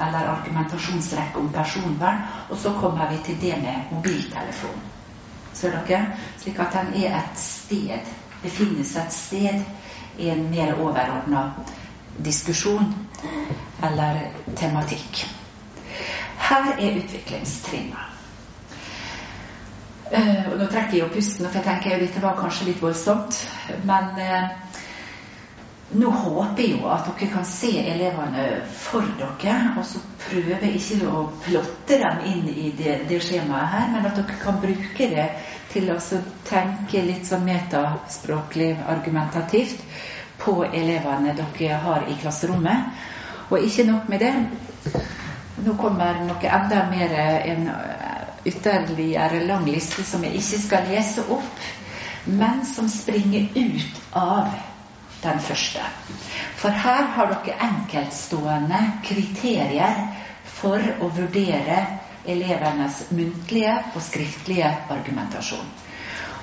[0.00, 2.22] eller argumentasjonsrekke om personvern.
[2.50, 4.80] Og så kommer vi til det med mobiltelefon.
[5.52, 6.06] Ser dere?
[6.40, 8.08] Slik at den er et sted,
[8.42, 11.44] befinner seg et sted i en mer overordna
[12.24, 12.94] diskusjon
[13.84, 14.24] eller
[14.56, 15.26] tematikk.
[16.48, 18.11] Her er utviklingstrinnet.
[20.12, 22.82] Uh, og nå trekker jeg opp pusten, for jeg tenker at dette var kanskje litt
[22.84, 23.38] voldsomt.
[23.88, 24.50] Men eh,
[25.96, 28.44] nå håper jeg jo at dere kan se elevene
[28.76, 33.88] for dere, og så prøve ikke å plotte dem inn i det, det skjemaet her,
[33.94, 35.26] men at dere kan bruke det
[35.72, 35.98] til å
[36.48, 39.80] tenke litt sånn metaspråklig argumentativt
[40.42, 42.92] på elevene dere har i klasserommet.
[43.52, 44.34] Og ikke nok med det.
[45.62, 47.66] Nå kommer noe enda mer en
[48.44, 51.64] ytterligere lang liste som jeg ikke skal lese opp,
[52.24, 54.52] men som springer ut av
[55.22, 55.82] den første.
[56.58, 60.02] For her har dere enkeltstående kriterier
[60.58, 61.78] for å vurdere
[62.26, 65.70] elevenes muntlige og skriftlige argumentasjon.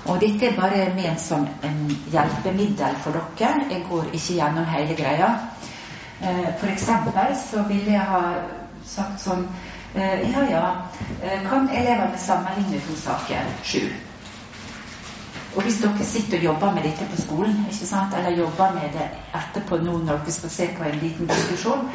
[0.08, 1.80] Og dette er bare ment som en
[2.12, 3.66] hjelpemiddel for dere.
[3.72, 5.30] Jeg går ikke gjennom hele greia.
[6.22, 8.24] Eh, for eksempel så ville jeg ha
[8.88, 9.46] sagt sånn
[10.00, 10.76] Ja, ja,
[11.24, 13.44] eh, kan elevene sammenligne to saker?
[13.64, 13.80] Sju.
[15.56, 18.14] Og hvis dere sitter og jobber med dette på skolen, ikke sant?
[18.18, 21.90] eller jobber med det etterpå nå når dere skal se på en liten diskusjon,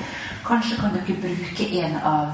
[0.46, 2.32] kanskje kan dere bruke en av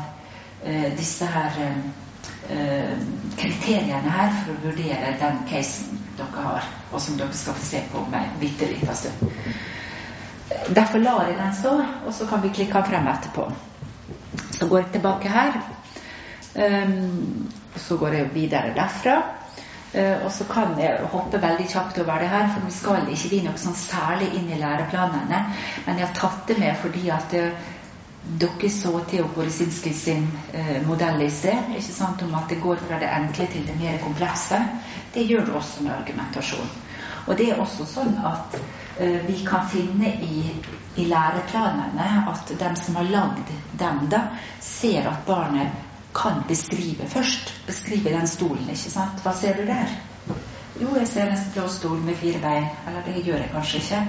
[0.67, 2.97] uh, disse her uh,
[3.37, 7.85] kriteriene her for å vurdere den casen dere har, og som dere skal få se
[7.93, 9.35] på om en bitte liten stund.
[10.75, 13.53] Derfor lar jeg den stå, og så kan vi klikke frem etterpå.
[14.61, 15.61] Så går jeg tilbake her.
[16.55, 19.17] Um, så går jeg videre derfra.
[19.95, 23.31] Uh, og så kan jeg hoppe veldig kjapt over det her, for vi skal ikke
[23.33, 25.41] bli noe sånn særlig inn i læreplanene.
[25.87, 27.71] Men jeg har tatt det med fordi at uh,
[28.45, 32.85] dere så Theo Koresinski sin uh, modell i sted, ikke sant, om at det går
[32.85, 34.61] fra det enkle til det mer komplekse.
[35.15, 36.71] Det gjør det også med argumentasjon.
[37.27, 38.61] Og det er også sånn at
[39.01, 40.41] vi kan finne i,
[40.97, 44.21] i, læreplanene at de som har lagd dem, da,
[44.61, 45.73] ser at barnet
[46.15, 47.55] kan beskrive først.
[47.67, 49.23] Beskrive den stolen, ikke sant.
[49.25, 49.95] Hva ser du der?
[50.81, 52.69] Jo, jeg ser en blå stol med fire bein.
[52.89, 54.05] Eller det gjør jeg kanskje ikke.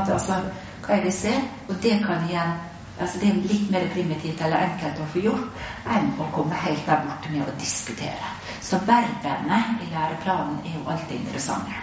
[0.00, 0.42] Altså,
[0.84, 1.40] hva er jeg ser?
[1.68, 2.60] Og det kan igjen
[3.00, 6.84] altså Det er litt mer primitivt eller enkelt å få gjort enn å komme helt
[6.86, 8.32] der borte med å diskutere.
[8.60, 11.80] Så verbene i læreplanen er jo alltid interessante.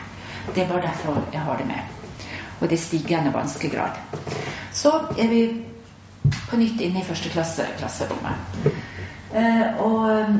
[0.53, 1.95] Det er bare derfor jeg har det med.
[2.59, 3.99] Og det er stigende vanskegrad.
[4.73, 5.41] Så er vi
[6.49, 8.71] på nytt inne i første klasse, klasserommet.
[9.33, 10.39] Eh, og eh,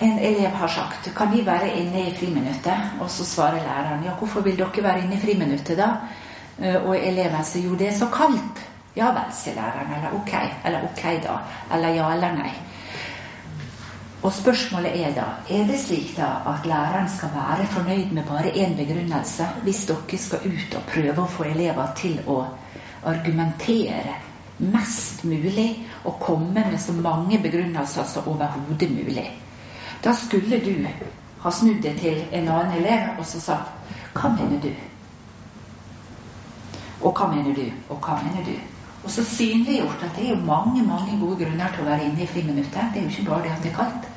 [0.00, 3.00] en elev har sagt kan vi være inne i friminuttet?
[3.00, 5.90] Og så svarer læreren ja, hvorfor vil dere være inne i friminuttet da?
[6.58, 8.66] Eh, og eleven sier jo det er så kaldt.
[8.96, 9.92] Ja vel, sier læreren.
[9.98, 10.34] Eller ok.
[10.64, 11.38] Eller ok, da.
[11.74, 12.52] Eller ja eller nei.
[14.22, 18.52] Og spørsmålet er da er det slik da at læreren skal være fornøyd med bare
[18.52, 22.42] én begrunnelse hvis dere skal ut og prøve å få elever til å
[23.04, 24.18] argumentere
[24.58, 29.24] mest mulig og komme med så mange begrunnelser som overhodet mulig.
[30.04, 30.86] Da skulle du
[31.40, 33.76] ha snudd deg til en annen elev og så sagt
[34.14, 34.72] Hva mener du?
[37.00, 37.64] Og hva mener du?
[37.88, 38.79] Og hva mener du?
[39.04, 42.24] Og så synliggjort at det er jo mange mange gode grunner til å være inne
[42.24, 42.90] i friminuttet.
[42.92, 44.08] Det er jo ikke bare det at det er kaldt.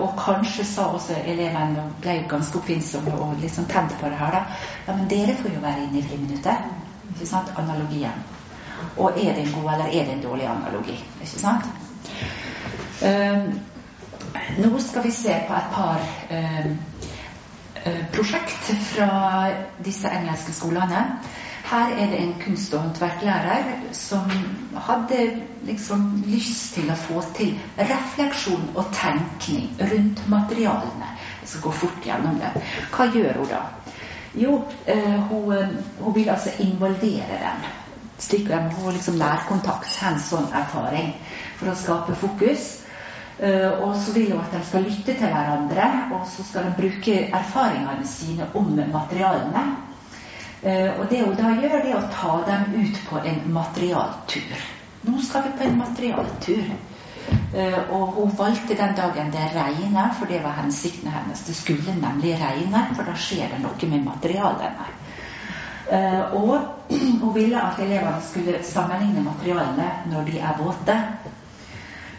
[0.00, 4.32] Og kanskje sa også elevene, og ble ganske oppfinnsomme og liksom tent på det her,
[4.32, 4.42] da
[4.86, 6.70] Ja, men dere får jo være inne i friminuttet.
[7.14, 7.52] Ikke sant?
[7.56, 8.24] Analogien.
[8.96, 10.96] Og er det en god eller er det en dårlig analogi?
[11.20, 11.64] Ikke sant?
[13.02, 13.60] Um,
[14.58, 16.78] nå skal vi se på et par um,
[18.12, 19.10] prosjekt fra
[19.84, 21.04] disse engelske skolene.
[21.66, 24.30] Her er det en kunst- og håndverklærer som
[24.86, 31.08] hadde liksom lyst til å få til refleksjon og tenkning rundt materialene.
[31.40, 32.52] Jeg skal gå fort gjennom det.
[32.94, 33.64] Hva gjør hun da?
[34.36, 37.66] Jo, eh, hun, hun, vil altså involvere dem.
[38.18, 41.14] Slik de får liksom nærkontakt, hands on erfaring,
[41.58, 42.82] for å skape fokus.
[43.36, 46.76] Uh, og så vil hun at de skal lytte til hverandre, og så skal de
[46.78, 49.64] bruke erfaringene sine om materialene.
[50.66, 54.66] Uh, og det hun da gjør, det er å ta dem ut på en materialtur.
[55.06, 56.72] Nå skal vi på en materialtur.
[57.54, 61.44] Uh, og hun valgte den dagen det regner, for det var hensikten hennes.
[61.46, 64.92] Det skulle nemlig regne, for da skjer det noe med materialene.
[66.34, 66.90] og
[67.22, 70.96] hun ville at elevene skulle sammenligne materialene når de er våte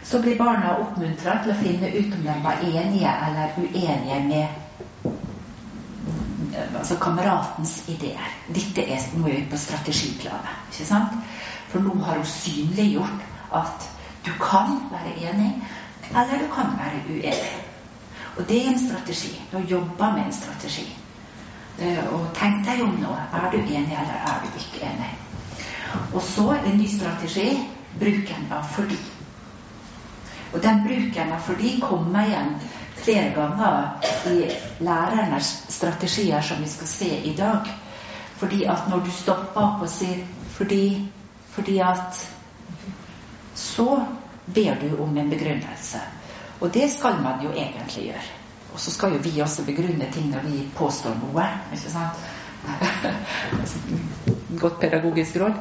[0.08, 5.10] så blir barna oppmuntra til å finne ut om de var enige eller uenige med
[6.54, 8.30] altså kameratens ideer.
[8.54, 10.56] Dette er må ut på strategiplanet.
[10.72, 11.16] ikke sant?
[11.68, 13.88] For nå har hun synliggjort at
[14.26, 15.62] du kan være enig,
[16.10, 17.56] eller du kan være uenig.
[18.36, 19.42] Og det er en strategi.
[19.52, 20.96] Du jobber med en strategi.
[21.78, 23.14] Eh, og tenk deg om nå.
[23.34, 25.12] Er du enig, eller er du ikke enig?
[26.14, 27.48] Og så er en ny strategi
[27.98, 28.98] bruken av fordi.
[30.52, 32.54] Og den bruken av fordi kommer igjen
[33.02, 34.50] flere ganger i
[34.84, 37.68] lærernes strategier, som vi skal se i dag.
[38.36, 40.24] Fordi at når du stopper opp og sier
[40.56, 41.06] 'fordi',
[41.50, 42.34] fordi at
[43.54, 44.04] Så
[44.54, 45.98] ber du om en begrunnelse.
[46.60, 48.22] Og det skal man jo egentlig gjøre.
[48.72, 51.46] Og så skal jo vi også begrunne ting når vi påstår noe.
[51.72, 52.18] ikke sant?
[54.60, 55.52] Godt pedagogisk råd.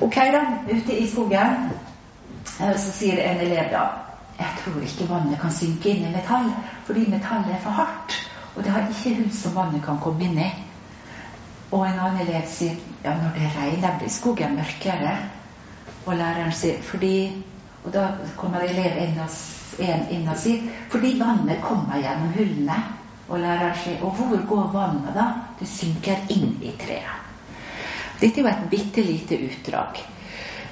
[0.00, 0.40] Ok, da.
[0.72, 1.70] Ute i skogen
[2.60, 3.84] Eh, så sier en elev da
[4.40, 6.48] jeg tror ikke vannet kan synke inn i metall,
[6.86, 8.16] fordi metallet er for hardt.
[8.56, 10.48] Og det har ikke hull som vannet kan komme inn i.
[11.70, 15.12] Og en annen elev sier ja, når det regner, blir skogen mørkere.
[16.06, 17.14] Og læreren sier fordi
[17.80, 18.02] Og da
[18.36, 19.36] kommer elev inn og,
[19.80, 22.76] inn og sier fordi vannet kommer gjennom hullene.
[23.30, 25.26] Og læreren sier og hvor går vannet da?
[25.56, 27.16] Det synker inn i treet.
[28.20, 30.02] Dette er jo et bitte lite utdrag.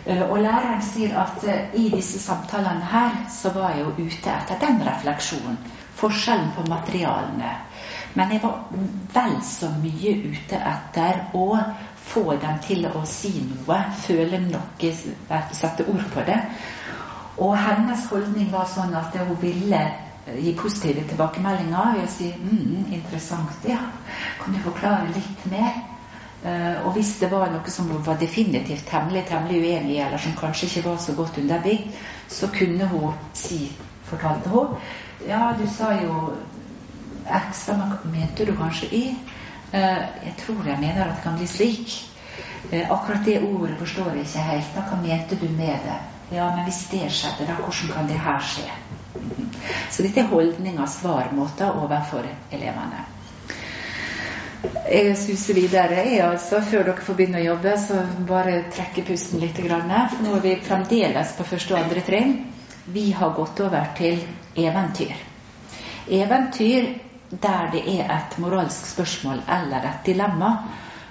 [0.08, 4.32] Eh, og læreren sier at eh, i disse samtalene her så var jeg jo ute
[4.32, 5.58] etter den refleksjonen.
[5.98, 7.50] Forskjellen på materialene.
[8.14, 8.62] Men jeg var
[9.14, 11.58] vel så mye ute etter å
[12.08, 14.92] få dem til å si noe, føle noe,
[15.52, 16.38] sette ord på det.
[17.38, 19.82] Og hennes holdning var sånn at hun ville
[20.38, 21.92] gi positive tilbakemeldinger.
[21.92, 23.82] Og jeg sier mm, interessant, ja.
[24.40, 25.76] Kan du forklare litt mer?
[26.44, 30.36] Uh, og hvis det var noe som var definitivt temmelig, temmelig uenig i, eller som
[30.38, 31.96] kanskje ikke var så godt underbygd,
[32.30, 33.72] så kunne hun si,
[34.06, 34.76] fortalte hun,
[35.26, 36.36] ja, du sa jo
[37.26, 39.02] X, da mente du kanskje Y?
[39.72, 41.98] Uh, jeg tror jeg mener at det kan bli slik.
[42.70, 44.72] Uh, akkurat det ordet forstår jeg ikke helt.
[44.76, 45.98] Da, hva mente du med det?
[46.30, 48.70] Ja, men hvis det skjedde, da hvordan kan det her skje?
[49.92, 53.17] Så dette er holdninger, svarmåter overfor elevene.
[54.88, 56.02] Jeg suser videre.
[56.04, 59.58] Jeg altså, Før dere får begynne å jobbe, så bare trekke pusten litt.
[59.60, 62.38] For nå er vi fremdeles på første og andre trinn.
[62.88, 64.20] Vi har gått over til
[64.56, 65.16] eventyr.
[66.08, 66.88] Eventyr
[67.30, 70.52] der det er et moralsk spørsmål eller et dilemma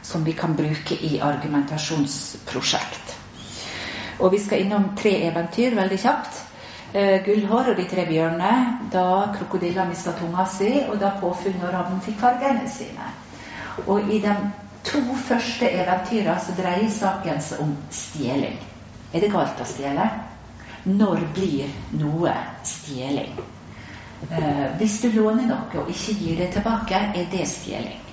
[0.02, 3.14] som vi kan bruke i argumentasjonsprosjekt.
[4.20, 6.44] Og vi skal innom tre eventyr veldig kjapt.
[6.96, 11.74] Uh, Gullhår og de tre bjørnene, da krokodilla mista tunga si, og da påfunnet og
[11.74, 13.14] ravnen fikk fargene sine.
[13.86, 14.34] Og i de
[14.88, 18.58] to første eventyrene så dreier saken seg om stjeling.
[19.14, 20.08] Er det galt å stjele?
[20.88, 22.34] Når blir noe
[22.66, 23.38] stjeling?
[24.32, 28.04] Eh, hvis du låner noe og ikke gir det tilbake, er det stjeling.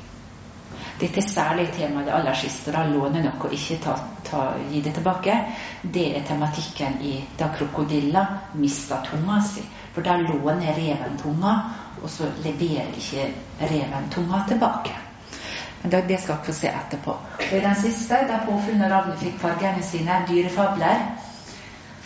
[1.01, 2.73] Dette er særlig temaet det aller siste.
[2.75, 3.95] Da låne noe og ikke ta,
[4.27, 5.39] ta, gi det tilbake.
[5.97, 8.27] Det er tematikken i da krokodilla
[8.61, 9.65] mista tunga si.
[9.95, 11.57] For da låner reven tunga,
[12.03, 13.27] og så leverer ikke
[13.73, 14.95] reven tunga tilbake.
[15.85, 17.15] Men det skal dere få se etterpå.
[17.37, 21.03] Og I den siste, der påfunnet ravnen fikk fargene sine, dyrefabler,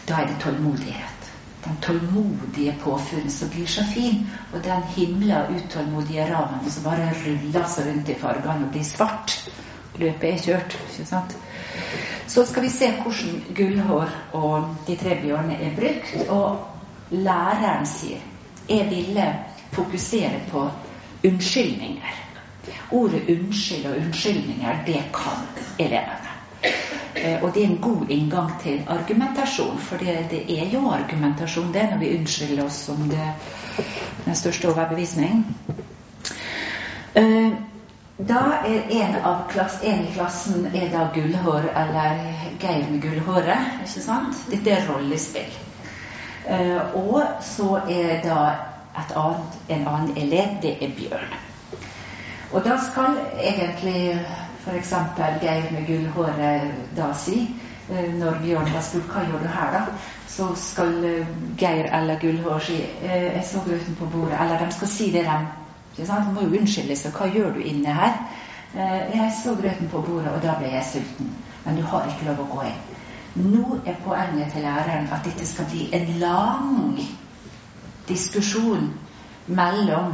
[0.08, 1.28] da er det tålmodighet.
[1.64, 7.70] Den tålmodige påfunnet som blir så fin, og den himla utålmodige ravnen som bare ruller
[7.70, 9.36] seg rundt i fargene og blir svart.
[9.98, 11.38] Løpet er kjørt, ikke sant?
[12.26, 16.28] Så skal vi se hvordan Gullhår og de tre bjørnene er brukt.
[16.28, 18.26] Og læreren sier
[18.68, 19.28] jeg ville
[19.72, 20.66] fokusere på
[21.24, 22.27] unnskyldninger.
[22.90, 25.46] Ordet unnskyld og unnskyldninger, det kan
[25.78, 26.34] elevene.
[27.14, 31.72] Eh, og det er en god inngang til argumentasjon, for det, det, er jo argumentasjon
[31.74, 33.30] det, når vi unnskylder oss om det,
[34.24, 35.46] den største overbevisning.
[37.18, 37.54] Uh,
[38.18, 42.20] da er en, av klass, en i klassen er da Gullhår, eller
[42.60, 43.80] Geir med gullhåret.
[43.86, 44.38] ikke sant?
[44.50, 45.58] Dette er rollespill.
[46.48, 48.40] Uh, og så er da
[49.14, 51.38] annet, en annen elev, det er Bjørn.
[52.52, 54.26] Og da skal egentlig
[54.64, 54.94] f.eks.
[55.42, 57.42] Geir med gullhåret da si,
[57.90, 59.84] uh, når Bjørn har spurt hva gjør du her, da,
[60.28, 60.92] så skal
[61.58, 64.36] Geir eller Gullhår si jeg så grøten på bordet.
[64.40, 67.12] Eller de skal si det de han må jo unnskylde seg.
[67.12, 68.20] 'Hva gjør du inne her?'
[68.74, 71.34] Eh, 'Jeg så grøten på bordet, og da ble jeg sulten.'
[71.64, 72.80] Men du har ikke lov å gå inn.
[73.52, 77.00] Nå er poenget til læreren at dette skal bli en lang
[78.08, 78.92] diskusjon
[79.46, 80.12] mellom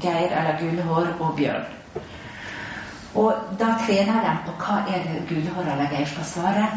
[0.00, 1.68] Geir eller Gullhår og Bjørn.
[3.14, 6.68] Og da trener de på hva er det Gullhår eller Geir skal svare.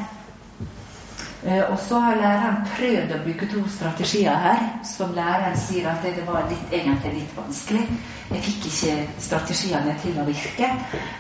[1.45, 6.01] Eh, og så har læreren prøvd å bruke to strategier her, som læreren sier at
[6.01, 7.83] det var litt, egentlig litt vanskelig.
[8.31, 10.71] Jeg fikk ikke strategiene til å virke,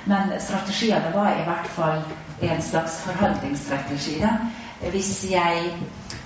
[0.09, 2.01] men strategiene var i hvert fall
[2.41, 4.17] en slags forhandlingsstrategi.
[4.23, 4.33] Da.
[4.95, 5.69] Hvis jeg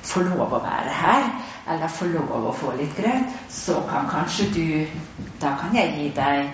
[0.08, 1.28] får lov å være her,
[1.70, 4.66] eller få lov å få litt grøt, så kan kanskje du
[5.40, 6.50] Da kan jeg gi deg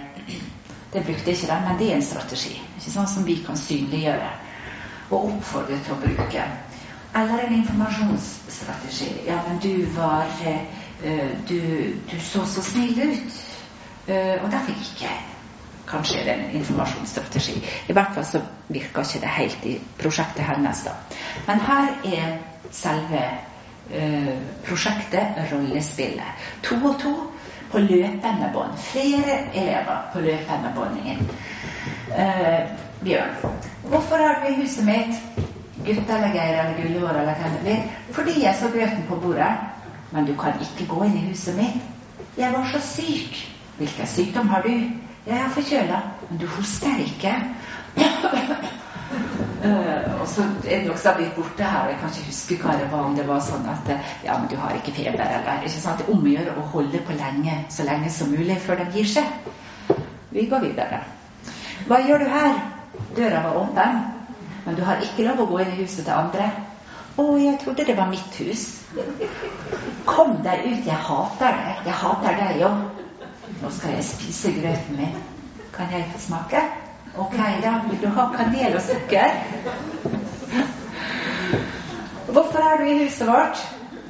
[0.93, 4.31] Det brukte ikke de, men det er en strategi ikke sånn som vi kan synliggjøre
[5.09, 6.43] og oppfordre til å bruke.
[7.15, 9.07] Eller en informasjonsstrategi.
[9.27, 11.61] Ja, men du var uh, du,
[12.09, 13.39] du, så så snill ut.
[14.09, 15.23] Uh, og da fikk jeg
[15.89, 17.55] kanskje er det en informasjonsstrategi.
[17.89, 18.41] I hvert fall så
[18.73, 20.95] virka ikke det helt i prosjektet hennes, da.
[21.47, 22.37] Men her er
[22.73, 23.21] selve
[23.91, 24.31] uh,
[24.67, 26.47] prosjektet rollespillet.
[26.69, 27.15] To og to
[27.71, 28.77] på løpende bånd.
[28.77, 31.25] Flere elever på løpende bånd inn.
[33.05, 33.33] Bjørn,
[33.89, 35.17] hvorfor har du i huset mitt
[35.85, 37.81] gutt eller Geir eller Gullivår eller hvem det blir,
[38.11, 39.51] fordi jeg så grøten på bordet.
[40.11, 41.81] Men du kan ikke gå inn i huset mitt.
[42.37, 43.41] Jeg var så syk.
[43.77, 44.71] Hvilken sykdom har du?
[45.25, 46.01] Jeg er forkjøla.
[46.29, 47.35] Men du hoster ikke.
[49.11, 52.77] Uh, og så er det noe blitt borte her, og jeg kan ikke huske hva
[52.79, 53.05] det var.
[53.09, 53.91] Om det var sånn at
[54.25, 56.01] ja, men du har ikke feber, eller ikke sant?
[56.01, 58.89] Det er om å gjøre å holde på lenge, så lenge som mulig før de
[58.97, 59.51] gir seg.
[60.35, 61.03] Vi går videre.
[61.87, 62.61] Hva gjør du her?
[63.15, 63.99] Døra var åpen.
[64.65, 66.49] Men du har ikke lov å gå inn i huset til andre.
[67.15, 68.65] Å, jeg trodde det var mitt hus.
[70.09, 71.85] Kom deg ut, jeg hater deg.
[71.85, 73.03] Jeg hater deg òg.
[73.61, 75.15] Nå skal jeg spise grøten min.
[75.75, 76.63] Kan jeg få smake?
[77.17, 77.37] Ok.
[77.89, 79.29] Vil du ha kanel og sukker?
[82.27, 83.57] Hvorfor er du i huset vårt?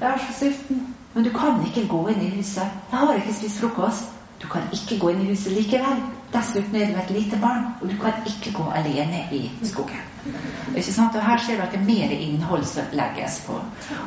[0.01, 0.95] Jeg er så sulten.
[1.14, 2.68] Men du kan ikke gå inn i huset.
[2.91, 4.12] Jeg har ikke spist frokost.
[4.41, 6.01] Du kan ikke gå inn i huset likevel.
[6.34, 10.01] Dessuten er du et lite barn, og du kan ikke gå alene i skogen.
[10.76, 11.16] Ikke sant?
[11.16, 13.60] Og Her ser du at det er mer innhold som legges på.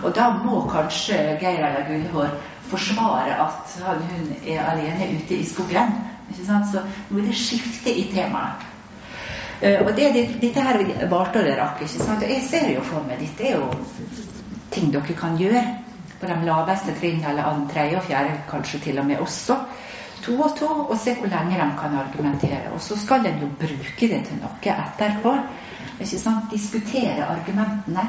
[0.03, 2.34] Og da må kanskje Geir eller Gullhår
[2.68, 5.96] forsvare at hun er alene ute i skogen.
[6.30, 6.68] Ikke sant?
[6.72, 8.67] Så nå er det skifte i temaet.
[9.59, 10.80] Uh, og det, det, dette her
[11.11, 11.82] varte og det rakk.
[11.82, 12.22] ikke sant?
[12.22, 13.70] Og jeg ser jo for meg dette er jo
[14.74, 15.62] ting dere kan gjøre
[16.18, 19.59] på de laveste trinnene, eller annen, tredje og fjerde kanskje til og med også
[20.24, 22.72] to og to og se hvor lenge de kan argumentere.
[22.74, 25.34] Og så skal en jo bruke det til noe etterpå.
[26.00, 26.50] Ikke sant?
[26.52, 28.04] Diskutere argumentene.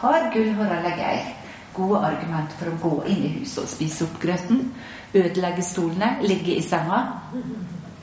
[0.00, 1.32] Har Gullhår eller Geir
[1.76, 4.70] gode argument for å gå inn i huset og spise opp grøten?
[5.14, 6.16] Ødelegge stolene?
[6.22, 7.02] Ligge i senga?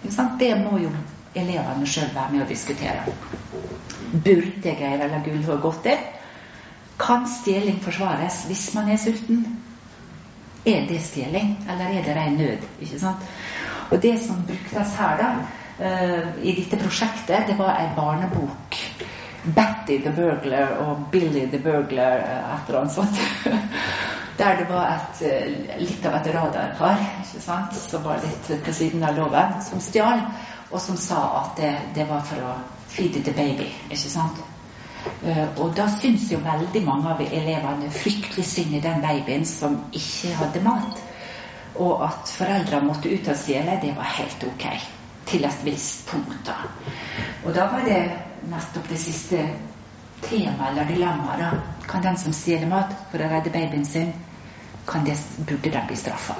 [0.01, 0.39] Ikke sant?
[0.39, 0.91] Det må jo
[1.35, 3.05] elevene sjøl være med å diskutere.
[4.13, 5.97] Burde Geir eller Gullvåg gått det?
[7.01, 9.43] Kan stjeling forsvares hvis man er sulten?
[10.65, 12.67] Er det stjeling, eller er det ren nød?
[12.79, 13.25] ikke sant?
[13.91, 15.31] Og det som bruktes her, da,
[15.79, 18.77] uh, i dette prosjektet, det var ei barnebok.
[19.43, 23.19] Betty the Burglar og Billy the Burglar, uh, et eller annet sånt.
[24.39, 27.75] Der det var et, uh, litt av et radarpar ikke sant?
[27.77, 30.23] som var litt på siden av loven, som stjal,
[30.73, 32.53] og som sa at det, det var for å
[32.89, 33.69] feed the baby.
[33.89, 34.41] ikke sant?
[35.23, 39.77] Uh, og da syns jo veldig mange av elevene fryktelig synd i den babyen som
[39.91, 41.01] ikke hadde mat.
[41.75, 44.67] Og at foreldrene måtte ut av stjele, det var helt ok.
[45.29, 46.45] Til et visst punkt.
[46.45, 46.57] da.
[47.43, 48.01] Og da var det
[48.49, 49.39] nettopp det siste
[50.23, 51.39] temaet eller dilemmaet.
[51.39, 51.51] da.
[51.87, 54.13] Kan den som stjeler mat for å redde babyen sin,
[54.87, 56.35] kan det, burde den bli straffa?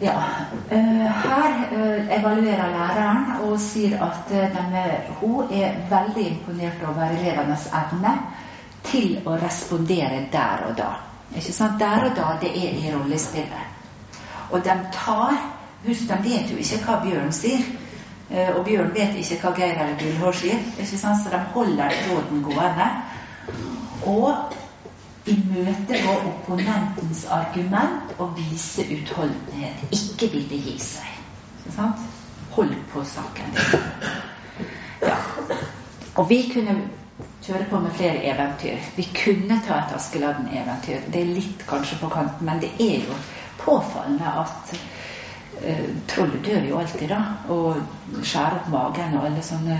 [0.00, 0.22] Ja.
[0.70, 4.82] Uh, her uh, evaluerer læreren og sier at uh, denne,
[5.20, 8.12] hun er veldig imponert over elevenes evne
[8.84, 10.90] til å respondere der og da.
[11.32, 11.80] Ikke sant?
[11.80, 14.20] Der og da, det er i rollespillet.
[14.50, 15.36] Og de tar
[15.86, 17.60] Husk, de vet jo ikke hva Bjørn sier.
[18.56, 20.62] og Bjørn vet ikke hva Geir eller Gullhår sier.
[20.82, 21.20] Ikke sant?
[21.22, 22.88] Så de holder tråden gående.
[24.06, 24.56] Og
[25.26, 29.86] i møte med opponentens argument og vise utholdenhet.
[29.92, 31.16] Ikke ville gi seg.
[32.56, 33.56] Hold på saken.
[35.02, 35.16] Ja.
[36.16, 36.76] Og vi kunne
[37.44, 38.78] kjøre på med flere eventyr.
[38.96, 41.10] Vi kunne ta et Askeladden-eventyr.
[41.12, 43.18] Det er litt kanskje på kanten, men det er jo
[43.60, 44.72] påfallende at
[45.60, 47.20] uh, trollet dør jo alltid, da.
[47.52, 49.78] Og skjærer opp magen og alle sånne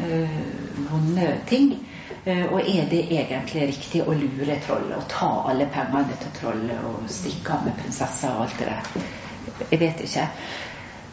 [0.00, 0.42] uh,
[0.90, 1.76] vonde ting.
[2.24, 6.88] Eh, og er det egentlig riktig å lure trollet og ta alle pengene til trollet
[6.88, 9.06] og stikke av med prinsessa og alt det der?
[9.70, 10.26] Jeg vet ikke.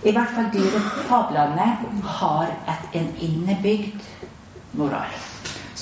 [0.06, 1.68] I hvert fall dyrefablene
[2.20, 4.04] har et, en innebygd
[4.78, 5.14] moral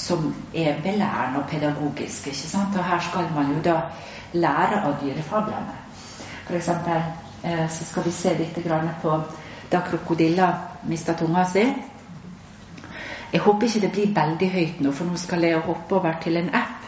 [0.04, 2.28] som er belærende og pedagogisk.
[2.28, 2.78] ikke sant?
[2.78, 3.80] Og her skal man jo da
[4.34, 5.80] lære av dyrefablene.
[6.50, 7.02] Eksempel
[7.44, 8.60] eh, så skal vi se litt
[9.02, 9.18] på
[9.72, 10.54] da krokodilla
[10.84, 11.66] mista tunga si.
[13.34, 16.38] Jeg håper ikke det blir veldig høyt nå, for nå skal jeg hoppe over til
[16.38, 16.84] en app.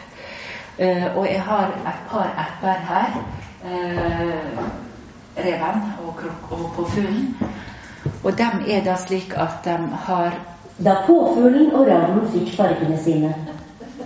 [0.78, 3.16] Uh, og jeg har et par apper her.
[3.64, 4.60] Uh,
[5.36, 6.20] reven og,
[6.50, 7.34] og påfuglen.
[8.22, 9.76] Og dem er da slik at de
[10.06, 10.38] har
[10.76, 13.30] Da påfuglen og ravnen fikk fargene sine.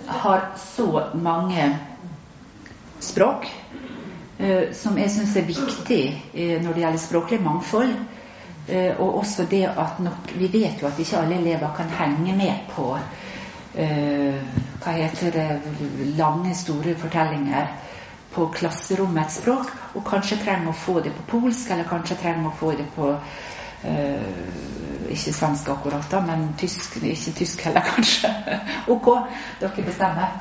[0.06, 1.64] Har så mange
[3.02, 3.48] språk
[4.40, 6.02] uh, som jeg syns er viktig
[6.62, 7.96] når det gjelder språklig mangfold.
[8.68, 12.36] Uh, og også det at nok Vi vet jo at ikke alle elever kan henge
[12.36, 12.96] med på
[13.70, 15.60] hva heter det
[16.18, 17.68] lange, store fortellinger
[18.34, 22.56] på klasserommets språk, og kanskje trenger å få det på polsk, eller kanskje trenger å
[22.58, 24.42] få det på øh,
[25.10, 26.98] Ikke svensk akkurat, da, men tysk.
[27.02, 28.30] Ikke tysk heller, kanskje.
[28.90, 29.08] ok,
[29.60, 30.36] dere bestemmer.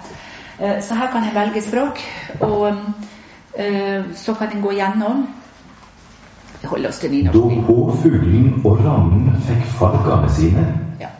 [0.59, 2.01] Så her kan jeg velge språk,
[2.41, 5.23] og uh, så kan jeg gå gjennom.
[6.61, 7.37] Vi holder oss til nynorsk.
[7.39, 10.65] Da påfuglen og rannen fikk fargene sine.
[10.99, 11.11] Ja.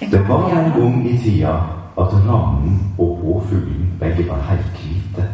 [0.00, 1.54] Det var en gang i tida
[1.98, 5.26] at rannen og påfuglen begge var helt hvite.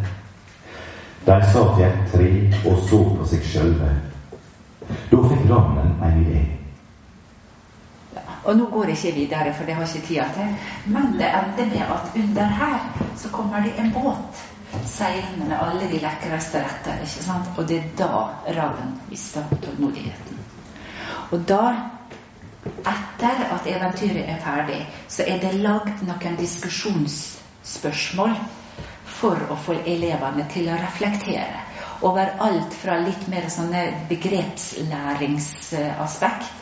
[1.26, 2.30] De satt i et tre
[2.70, 3.90] og så på seg sjølve.
[5.10, 6.44] Da fikk rannen en idé.
[8.16, 10.54] Ja, og nå går jeg ikke videre, for det har ikke tida til.
[10.86, 12.78] Men det ender med at under her
[13.16, 14.48] så kommer det en båt
[14.88, 16.94] seilende med alle de lekreste retter.
[17.02, 17.46] ikke sant?
[17.56, 20.38] Og det er da ravnen mister tålmodigheten.
[21.30, 21.74] Og da
[22.88, 28.34] etter at eventyret er ferdig, så er det lagd noen diskusjonsspørsmål
[29.18, 31.58] for å få elevene til å reflektere
[32.06, 36.52] over alt fra litt mer sånne begrepslæringsaspekt.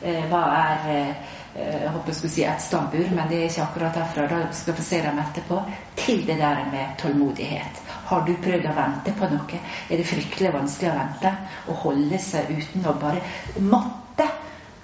[0.00, 1.14] Eh, hva er eh,
[1.54, 4.26] jeg håper jeg skulle si et stambur, men det er ikke akkurat derfra.
[4.30, 5.62] Da skal vi se dem etterpå.
[5.98, 7.80] Til det der med tålmodighet.
[8.10, 9.58] Har du prøvd å vente på noe?
[9.90, 11.34] Er det fryktelig vanskelig å vente?
[11.66, 13.24] Å holde seg uten å bare
[13.58, 14.28] måtte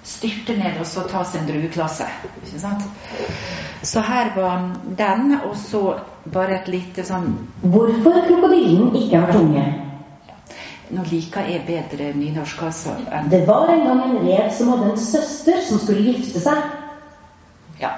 [0.07, 2.07] styrte ned og så ta en drueklasse.
[2.43, 2.85] Ikke sant?
[3.83, 5.81] Så her var den, og så
[6.33, 9.86] bare et lite sånn Hvorfor krokodillen ikke har tunge?
[10.89, 12.95] Nå liker jeg bedre nynorsk, altså.
[13.11, 16.61] Enn Det var en gang en rev som hadde en søster som skulle gifte seg.
[17.81, 17.91] Ja.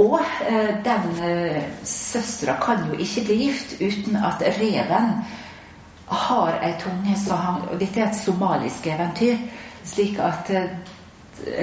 [0.00, 5.12] Og eh, den eh, søstera kan jo ikke bli gift uten at reven
[6.10, 9.36] har ei tunge så han Og dette er et somalisk eventyr,
[9.84, 10.72] slik at eh,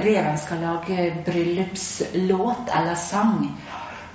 [0.04, 3.50] reven skal lage bryllupslåt eller sang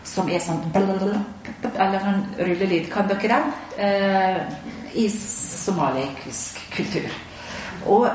[0.03, 2.89] som er sånn Eller sånn rullelyd.
[2.91, 3.53] Kan dere den?
[3.77, 4.41] Eh,
[4.93, 5.07] I
[5.63, 7.09] somalisk kultur.
[7.85, 8.07] Og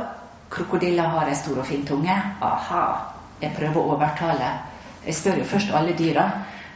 [0.51, 2.14] krokodiller har en stor og fin tunge.
[2.42, 2.84] Aha.
[3.42, 4.53] Jeg prøver å overtale.
[5.07, 6.30] Jeg spør jo først alle dyra.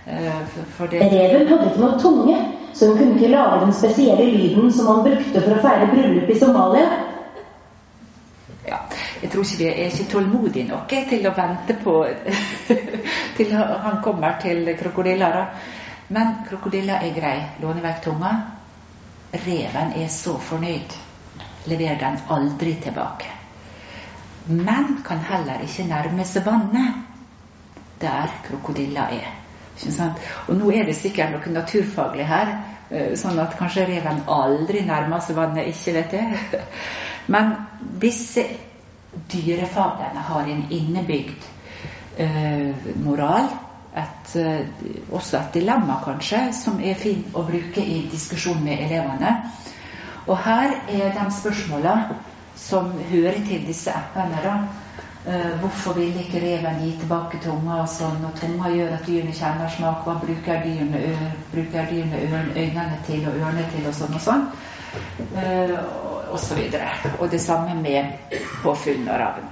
[0.07, 2.37] Eh, Reven hadde ikke noe tunge,
[2.75, 6.31] så hun kunne ikke lage den spesielle lyden som man brukte for å feire bryllup
[6.31, 6.89] i Somalia.
[8.67, 8.79] ja,
[9.23, 11.95] jeg tror ikke vi er ikke tålmodige nok til å vente på
[13.37, 15.45] til han kommer til krokodiller.
[16.09, 17.39] Men krokodiller er grei.
[17.61, 18.33] Vekk tunga.
[19.33, 20.97] Reven er så fornøyd.
[21.67, 23.31] Leverer den aldri tilbake.
[24.47, 26.99] Men kan heller ikke nærme seg vannet
[28.03, 29.31] der krokodilla er.
[30.49, 32.51] Og nå er det sikkert noe naturfaglig her,
[32.91, 35.71] eh, sånn at kanskje reven aldri nærmer seg vannet.
[35.71, 36.61] Ikke vet jeg.
[37.33, 37.55] Men
[38.03, 38.45] disse
[39.33, 41.45] dyrefaglene har en innebygd
[42.19, 43.49] uh, moral.
[43.97, 44.67] Et, eh,
[45.13, 49.35] også et dilemma, kanskje, som er fint å bruke i diskusjon med elevene.
[50.27, 51.97] Og her er de spørsmåla
[52.57, 54.39] som hører til disse appene.
[54.45, 54.55] da.
[55.27, 57.85] Eh, hvorfor vil ikke reven gi tilbake tunga?
[57.87, 60.03] Sånn, og tunga gjør at dyrene kjenner smak.
[60.07, 64.25] Hva bruker dyrene, ø, bruker dyrene ø- øynene til og ørene til, og sånn og
[64.25, 64.49] sånn?
[65.37, 65.77] Uh,
[66.33, 66.91] og så videre.
[67.21, 68.35] Og det samme med
[68.65, 69.52] påfunn og ravnen.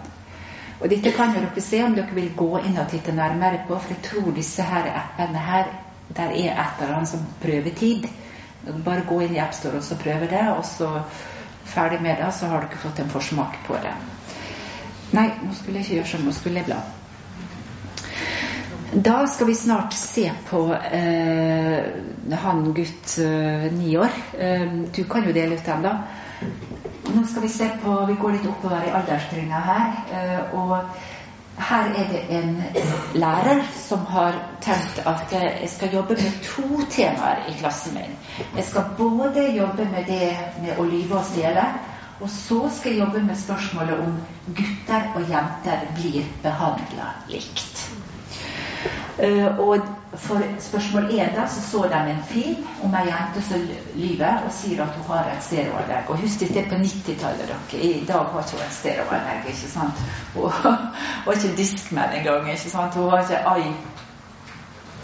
[0.80, 3.76] Og dette kan jo dere se om dere vil gå inn og titte nærmere på,
[3.76, 5.72] for jeg tror disse her appene her,
[6.16, 8.08] der er et eller annet som prøvetid.
[8.84, 10.88] Bare gå inn i AppStore og så prøve det, og så
[11.64, 13.92] ferdig med det, så har dere fått en forsmak på det.
[15.12, 16.26] Nei, nå skulle jeg ikke gjøre sånn.
[16.28, 16.80] Nå skulle jeg bla.
[18.92, 21.84] Da skal vi snart se på eh,
[22.42, 24.10] han gutt eh, ni år.
[24.38, 24.66] Eh,
[24.96, 25.92] du kan jo dele ut den, da.
[27.14, 29.94] Nå skal vi se på Vi går litt oppover i alderstrinna her.
[30.10, 30.74] Eh, og
[31.70, 32.50] her er det en
[33.14, 34.34] lærer som har
[34.64, 38.18] tenkt at jeg skal jobbe med to temaer i klassen min.
[38.56, 40.34] Jeg skal både jobbe med det
[40.64, 41.68] med å lyve og stjele,
[42.20, 44.18] og så skal jeg jobbe med spørsmålet om
[44.50, 47.99] gutter og jenter blir behandla likt.
[49.20, 49.80] Uh, og
[50.14, 54.52] for spørsmål én da, så så de en film om ei jente som lyver og
[54.52, 56.08] sier at hun har et stereoanlegg.
[56.10, 57.82] Og husk dette på 90-tallet, dere.
[57.82, 59.46] I dag har ikke hun et stereoanlegg.
[59.46, 60.02] ikke sant?
[60.34, 60.50] Hun
[61.24, 62.50] har ikke diskmenn engang.
[62.50, 62.94] ikke sant?
[62.94, 63.70] Hun har ikke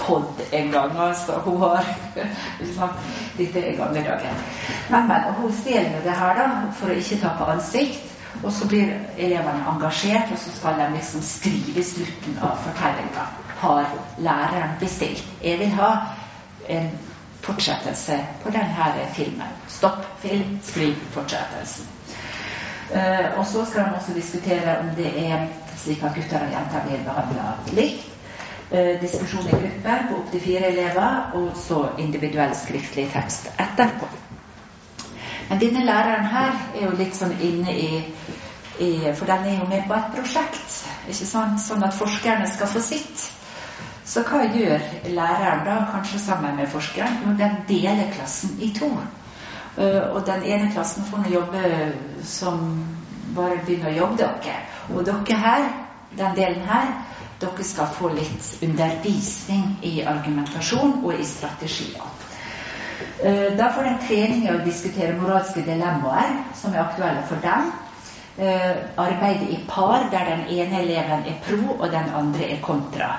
[0.01, 0.99] iPod engang.
[0.99, 1.33] altså.
[1.33, 1.85] Hun har
[3.39, 4.35] Dette er gamle dager.
[4.91, 8.13] Men, men hun stjeler det her da, for å ikke tape ansikt.
[8.45, 13.46] Og så blir elevene engasjert, og så skal de liksom skrive slutten av fortellinga.
[13.57, 15.25] Har læreren bestilt?
[15.45, 15.91] Jeg vil ha
[16.69, 16.91] en
[17.47, 19.53] fortsettelse på denne filmen.
[19.69, 21.87] Stopp film, skriv fortsettelsen.
[22.95, 25.47] Uh, og så skal man også diskutere om det er
[25.77, 28.05] slik at gutter og jenter blir behandla likt.
[28.71, 34.09] Uh, diskusjon i grupper på opptil fire elever, og så individuell skriftlig tekst etterpå.
[35.49, 37.91] Men denne læreren her er jo litt sånn inne i,
[38.83, 41.63] i For den er jo med på et prosjekt, ikke sant?
[41.63, 43.29] sånn at forskerne skal få sitt.
[44.17, 44.81] Så hva gjør
[45.13, 47.19] læreren da, kanskje sammen med forskeren?
[47.21, 48.87] Jo, den deler klassen i to.
[49.77, 51.65] Uh, og den ene klassen får nå jobbe
[52.25, 52.63] som
[53.37, 54.55] bare begynner å jobbe dere.
[54.89, 55.67] Og dere her,
[56.17, 56.95] den delen her,
[57.45, 62.09] dere skal få litt undervisning i argumentasjon og i strategier.
[63.21, 67.69] Uh, da får de trening i å diskutere moralske dilemmaer som er aktuelle for dem.
[68.41, 73.15] Uh, arbeide i par der den ene eleven er pro og den andre er kontra.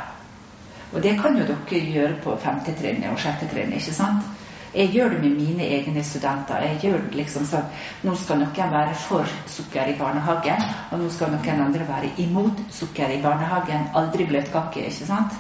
[0.93, 4.38] Og det kan jo dere gjøre på femte trinnet og sjette trinnet, ikke sant?
[4.77, 6.61] Jeg gjør det med mine egne studenter.
[6.61, 7.69] Jeg gjør det liksom sånn
[8.05, 12.59] Nå skal noen være for sukker i barnehagen, og nå skal noen andre være imot
[12.75, 13.88] sukker i barnehagen.
[13.95, 15.39] Aldri bløtkake, ikke sant?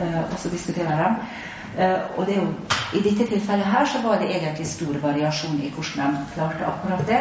[0.00, 1.30] Uh, og så diskuterer de.
[1.78, 2.50] Uh, og det er jo,
[2.98, 7.06] I dette tilfellet her så var det egentlig stor variasjon i hvordan de klarte akkurat
[7.06, 7.20] det.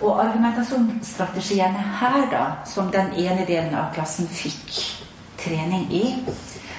[0.00, 4.76] Og argumentasjonsstrategiene her, da, som den ene delen av klassen fikk
[5.40, 6.04] trening i,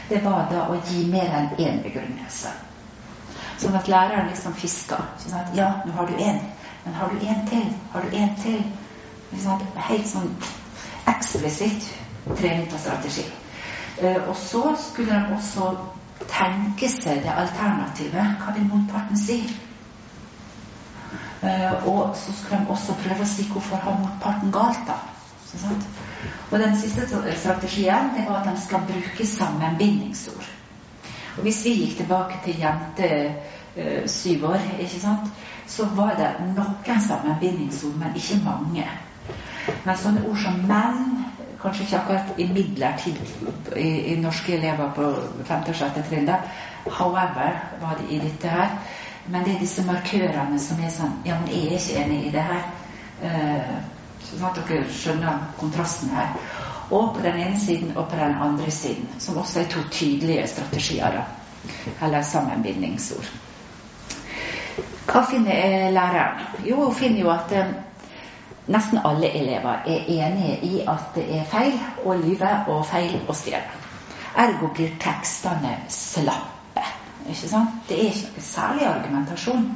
[0.09, 2.53] det var da å gi mer enn én begrunnelse.
[3.57, 4.99] Sånn at læreren liksom fiska.
[5.21, 6.39] Sånn ja, nå har du én,
[6.85, 7.65] men har du én til?
[7.93, 8.61] Har du én til?
[9.43, 10.29] Sånn helt sånn
[11.09, 11.89] eksplisitt
[12.35, 13.25] trening på strategi.
[13.97, 15.71] Eh, og så skulle de også
[16.29, 18.37] tenke seg det alternativet.
[18.41, 19.41] Hva vil motparten si?
[21.41, 24.99] Eh, og så skulle de også prøve å si hvorfor har motparten galt, da.
[25.47, 25.81] Sånn
[26.51, 30.49] og den siste strategien det var at de skal bruke sammenbindingsord.
[31.37, 33.35] Og Hvis vi gikk tilbake til jente
[33.77, 35.29] øh, syv år, ikke sant,
[35.67, 38.87] så var det noen sammenbindingsord, men ikke mange.
[39.85, 41.25] Men sånne ord som menn,
[41.61, 43.17] kanskje ikke akkurat imidlertid
[43.75, 45.11] i, i norske elever på
[45.45, 45.67] 5.
[45.67, 46.01] og 6.
[46.09, 46.31] trinn,
[46.85, 48.77] however var det i dette her.
[49.27, 52.31] Men det er disse markørene som er sånn Ja, men jeg er ikke enig i
[52.31, 52.67] det her.
[53.17, 56.33] Uh, Sånn at dere skjønner kontrasten her.
[56.89, 60.47] Og på den ene siden og på den andre siden, som også er to tydelige
[60.47, 61.11] strategier.
[61.11, 61.23] da,
[62.01, 63.27] Eller sammenbindingsord.
[65.07, 66.41] Hva finner læreren?
[66.65, 67.71] Jo, hun finner jo at eh,
[68.67, 73.35] nesten alle elever er enige i at det er feil å lyve og feil å
[73.35, 73.83] stjele.
[74.37, 76.56] Ergo blir tekstene slappe.
[77.27, 77.81] Ikke sant?
[77.89, 79.67] Det er ikke særlig argumentasjon.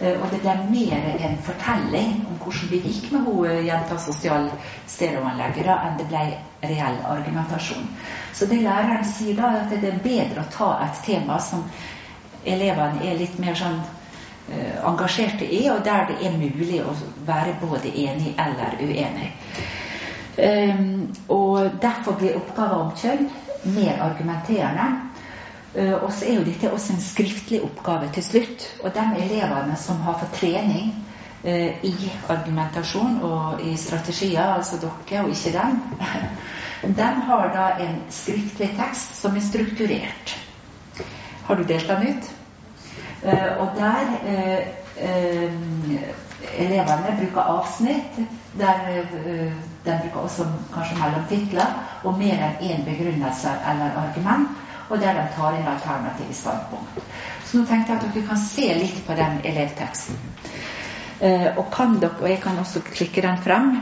[0.00, 3.98] Uh, og det ble mer en fortelling om hvordan det gikk med hun eh, jenta
[4.02, 4.48] sosial
[4.90, 6.22] stereoanlegger enn det ble
[6.64, 7.86] reell argumentasjon.
[8.34, 11.62] Så det læreren sier da, er at det er bedre å ta et tema som
[12.44, 16.96] elevene er litt mer sånn uh, engasjerte i, og der det er mulig å
[17.28, 19.30] være både enig eller uenig.
[20.34, 23.28] Um, og derfor blir oppgaven om kjønn
[23.76, 25.13] mer argumenterende.
[25.74, 28.66] Uh, og så er jo dette også en skriftlig oppgave til slutt.
[28.84, 30.92] Og de elevene som har fått trening
[31.42, 35.80] uh, i argumentasjon og i strategier, altså dere og ikke dem,
[37.00, 40.36] de har da en skriftlig tekst som er strukturert.
[41.48, 42.32] Har du delt den ut?
[43.24, 44.04] Uh, og der
[46.54, 48.20] elevene bruker avsnitt.
[48.58, 48.78] Der
[49.84, 50.44] de bruker også
[50.74, 51.72] kanskje mellom titler
[52.04, 54.54] og mer enn én begrunnelse eller argument
[54.88, 57.00] og der de tar inn alternative standpunkt.
[57.44, 60.18] Så nå tenkte jeg at dere kan se litt på den elevteksten.
[61.20, 63.76] Eh, og, kan dere, og jeg kan også klikke den frem.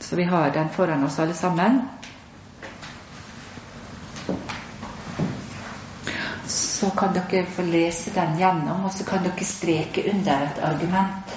[0.00, 1.80] Så vi har den foran oss alle sammen.
[6.46, 11.36] Så kan dere få lese den gjennom, og så kan dere streke under et argument.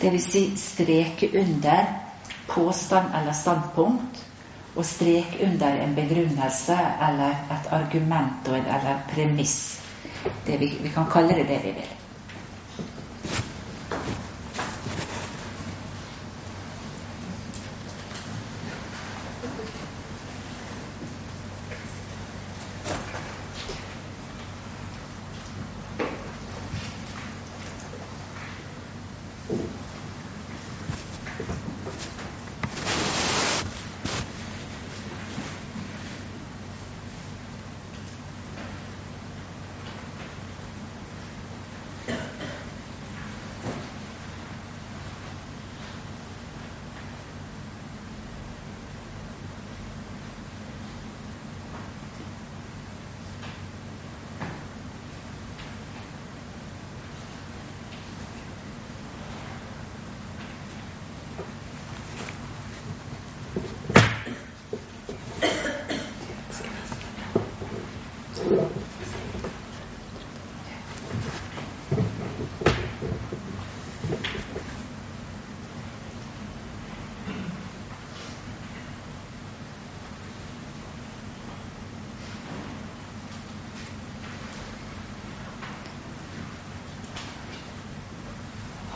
[0.00, 0.30] Dvs.
[0.32, 1.84] Si streke under
[2.48, 4.24] påstand eller standpunkt,
[4.76, 6.76] og streke under en begrunnelse
[7.08, 9.56] eller et argument eller premiss.
[10.46, 11.99] Vi, vi kan kalle det det vi vil.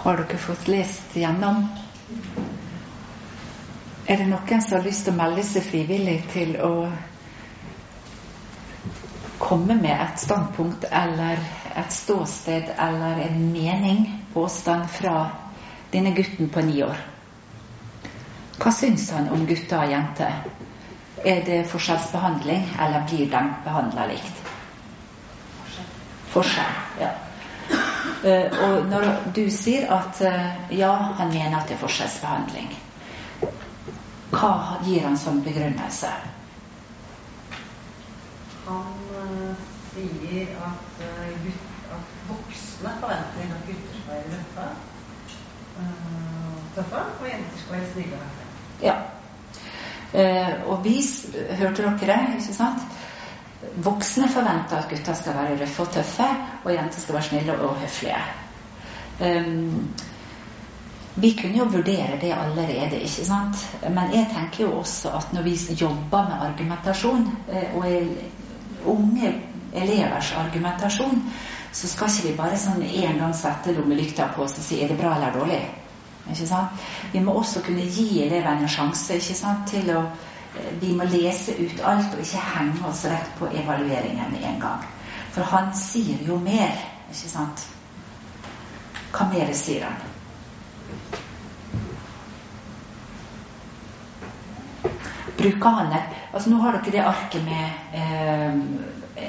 [0.05, 1.62] Har dere fått lest gjennom?
[4.05, 6.72] Er det noen som har lyst til å melde seg frivillig til å
[9.40, 11.40] komme med et standpunkt eller
[11.72, 14.05] et ståsted eller en mening,
[14.36, 15.16] påstand, fra
[15.96, 17.00] denne gutten på ni år?
[18.61, 20.40] Hva syns han om gutter og jenter?
[21.24, 24.48] Er det forskjellsbehandling, eller blir de behandla likt?
[26.36, 26.82] Forskjell.
[27.00, 27.14] ja.
[28.25, 29.05] Eh, og når
[29.37, 32.70] du sier at eh, ja, han mener at det er forskjellsbehandling,
[34.33, 34.53] hva
[34.87, 36.09] gir han som begrunnelse?
[38.64, 41.03] Han uh, sier at,
[41.45, 44.66] gutt, at, voksne forventer at gutter skal være røffe,
[46.79, 48.49] tøffe, og jenter skal være snille og.
[48.83, 48.97] Ja.
[50.64, 50.97] og vi
[51.61, 52.89] hørte dere, ikke sant?
[53.85, 56.27] Voksne forventer at gutter skal være røffe og tøffe,
[56.65, 58.25] og jenter skal være snille og høflige.
[59.21, 59.89] Um,
[61.15, 63.61] vi kunne jo vurdere det allerede, ikke sant?
[63.83, 69.35] Men jeg tenker jo også at når vi jobber med argumentasjon, eh, og unge
[69.75, 71.23] elevers argumentasjon,
[71.73, 74.91] så skal ikke vi bare sånn en gang sette lommelykta på oss og si er
[74.91, 75.62] det bra eller dårlig.
[76.31, 76.85] Ikke sant?
[77.12, 80.05] Vi må også kunne gi elevene en sjanse ikke sant, til å
[80.80, 84.84] vi må lese ut alt og ikke henge oss rett på evalueringen med en gang.
[85.34, 86.74] For han sier jo mer,
[87.11, 87.64] ikke sant?
[89.14, 90.11] Hva mer sier han?
[95.34, 95.96] Bruker han
[96.34, 98.55] altså Nå har dere det arket med eh,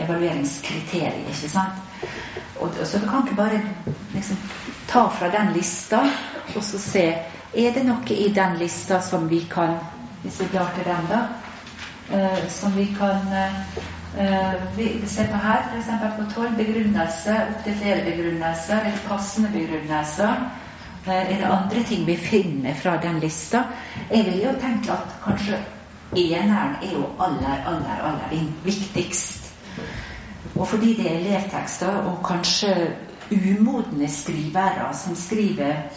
[0.06, 1.82] evalueringskriterier, ikke sant?
[2.62, 3.60] Og, så du kan ikke bare
[4.14, 4.38] liksom,
[4.88, 6.06] ta fra den lista
[6.56, 7.06] og så se
[7.56, 9.78] er det noe i den lista som vi kan
[10.26, 11.22] hvis vi drar til dem, da.
[12.06, 15.90] Uh, som vi kan uh, vi, se på her, f.eks.
[16.18, 20.44] på tolv begrunnelse, opptil flere begrunnelser, eller passende begrunnelser.
[21.06, 23.64] Uh, er det andre ting vi finner fra den lista?
[24.12, 25.62] Jeg vil jo tenke at kanskje
[26.16, 29.52] eneren er jo aller, aller, aller viktigst.
[30.56, 32.96] Og fordi det er elevtekster, og kanskje
[33.32, 35.90] umodne skrivere som skriver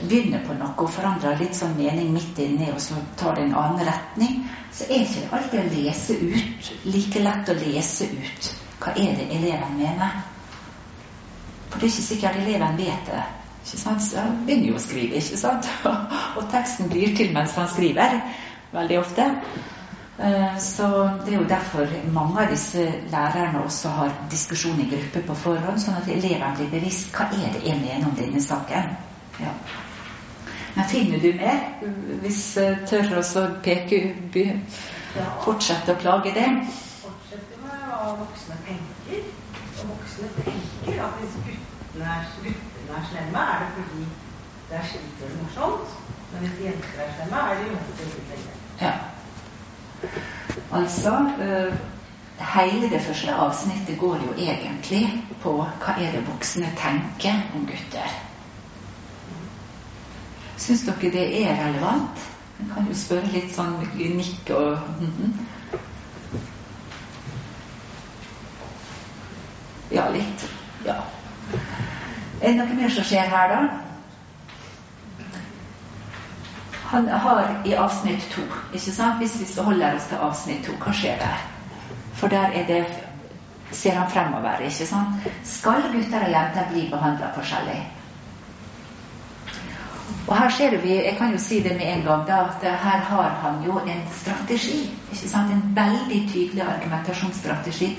[0.00, 3.56] begynner på noe og forandrer litt sånn mening midt inni, og så tar det en
[3.58, 4.42] annen retning,
[4.72, 9.16] så er ikke det alltid å lese ut like lett å lese ut hva er
[9.18, 10.20] det eleven mener.
[11.68, 13.24] For det er ikke sikkert eleven vet det.
[13.64, 14.04] ikke sant?
[14.04, 15.66] Så han begynner jo å skrive, ikke sant?
[16.38, 18.20] og teksten blir til mens han skriver,
[18.72, 19.26] veldig ofte.
[20.18, 20.86] Eh, så
[21.24, 25.82] Det er jo derfor mange av disse lærerne også har diskusjon i gruppe på forhånd,
[25.82, 28.96] sånn at elevene blir bevisst hva er det jeg mener om denne saken.
[29.38, 29.52] Ja.
[30.78, 31.62] Men finner du mer?
[32.22, 33.96] Hvis uh, tør å peke
[35.42, 36.44] Fortsette å plage det?
[37.00, 39.24] Fortsette med hva voksne tenker.
[39.80, 44.06] Og voksne tenker at hvis guttene er, guttene er slemme, er det fordi
[44.68, 45.98] det er skikkelig morsomt.
[46.30, 48.38] Men hvis jenter er slemme, er det jo ikke
[48.84, 48.94] Ja.
[50.78, 51.78] Altså uh,
[52.54, 55.02] Hele det første avsnittet går jo egentlig
[55.42, 58.27] på hva er det voksne tenker om gutter.
[60.58, 62.26] Syns dere det er relevant?
[62.58, 65.32] Jeg kan jo spørre litt sånn nikk og -hmm.
[69.90, 70.48] Ja, litt.
[70.84, 70.96] Ja.
[72.40, 73.68] Er det noe mer som skjer her, da?
[76.88, 78.42] Han har i avsnitt to
[78.72, 79.18] ikke sant?
[79.18, 81.42] Hvis vi holder oss til avsnitt to, hva skjer der?
[82.14, 82.86] For der er det
[83.70, 84.58] ser han fremover.
[84.60, 85.28] ikke sant?
[85.44, 87.80] Skal gutter og jenter bli behandla forskjellig?
[90.28, 93.00] Og her ser vi, Jeg kan jo si det med en gang, da, at her
[93.00, 94.90] har han jo en strategi.
[95.12, 95.52] ikke sant?
[95.52, 97.98] En veldig tydelig argumentasjonsstrategi.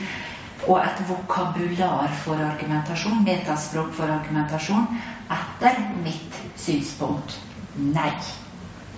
[0.67, 4.87] Og et vokabular for argumentasjon, metaspråk for argumentasjon,
[5.31, 7.39] etter mitt synspunkt
[7.75, 8.11] nei.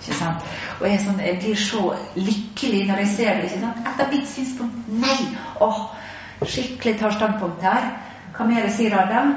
[0.00, 0.44] Ikke sant?
[0.80, 3.44] Og jeg, sånn, jeg blir så lykkelig når jeg ser det.
[3.44, 3.84] ikke sant?
[3.92, 5.18] Etter mitt synspunkt nei!
[5.60, 5.84] Åh,
[6.44, 7.92] skikkelig tar standpunkt her.
[8.36, 9.36] Hva mer sier Adam?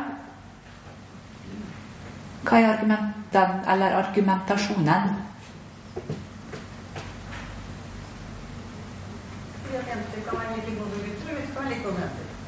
[2.46, 5.14] Hva er argumenten, eller argumentasjonen?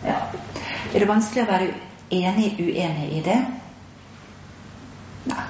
[0.03, 0.21] Ja.
[0.93, 1.67] Er det vanskelig å være
[2.13, 3.38] enig uenig i det?
[5.27, 5.45] Nei.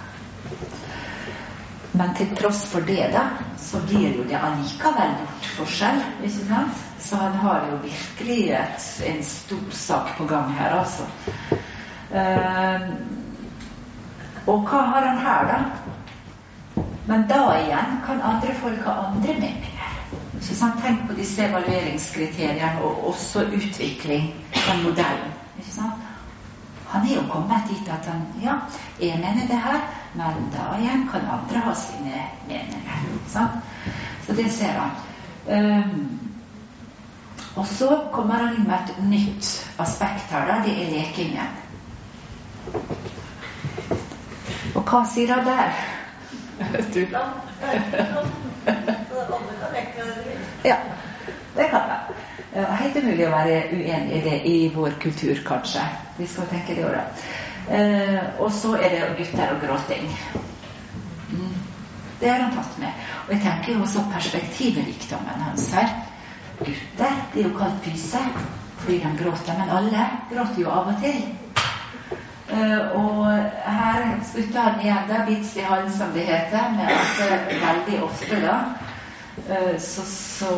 [1.97, 3.23] Men til tross for det, da,
[3.61, 6.01] så blir jo det allikevel gjort forskjell.
[6.21, 6.83] ikke sant?
[7.01, 11.07] Så han har jo virkelig et, en stor sak på gang her, altså.
[12.11, 13.16] Uh,
[14.47, 16.83] og hva har han her, da?
[17.07, 19.93] Men da igjen kan andre folk ha andre meninger.
[20.41, 20.81] Så sant?
[20.83, 24.29] Tenk på disse evalueringskriteriene og også utvikling
[24.67, 25.33] av modellen.
[25.57, 26.03] Ikke sant?
[26.87, 28.53] Han er jo kommet dit at han Ja,
[29.01, 29.81] jeg mener det her,
[30.15, 33.03] men da igjen kan andre ha sine meninger.
[33.27, 33.59] Sant?
[34.27, 34.91] Så det ser han.
[35.47, 36.19] Um,
[37.55, 40.47] og så kommer han inn med et nytt aspekt her.
[40.47, 41.47] da, Det er lekingen.
[44.87, 45.71] Hva sier han der?
[46.93, 47.01] Du.
[50.63, 50.77] ja,
[51.55, 51.99] det kan jeg.
[52.55, 55.83] Helt umulig å være uenig i det i vår kultur, kanskje.
[56.17, 56.95] Vi skal tenke det òg.
[57.67, 60.07] Eh, og så er det gutter og gråting.
[61.29, 61.57] Mm.
[62.21, 62.91] Det har han tatt med.
[63.25, 65.91] Og jeg tenker jo også perspektivrikdommen hans her.
[66.61, 68.31] Gutter det er jo kalt pyser
[68.77, 71.19] fordi de gråter, men alle gråter jo av og til.
[72.47, 73.25] Uh, og
[73.67, 77.97] her slutter han igjen da, bits i halen, som det heter, med at uh, veldig
[78.05, 78.53] ofte da
[79.49, 80.51] uh, så, så,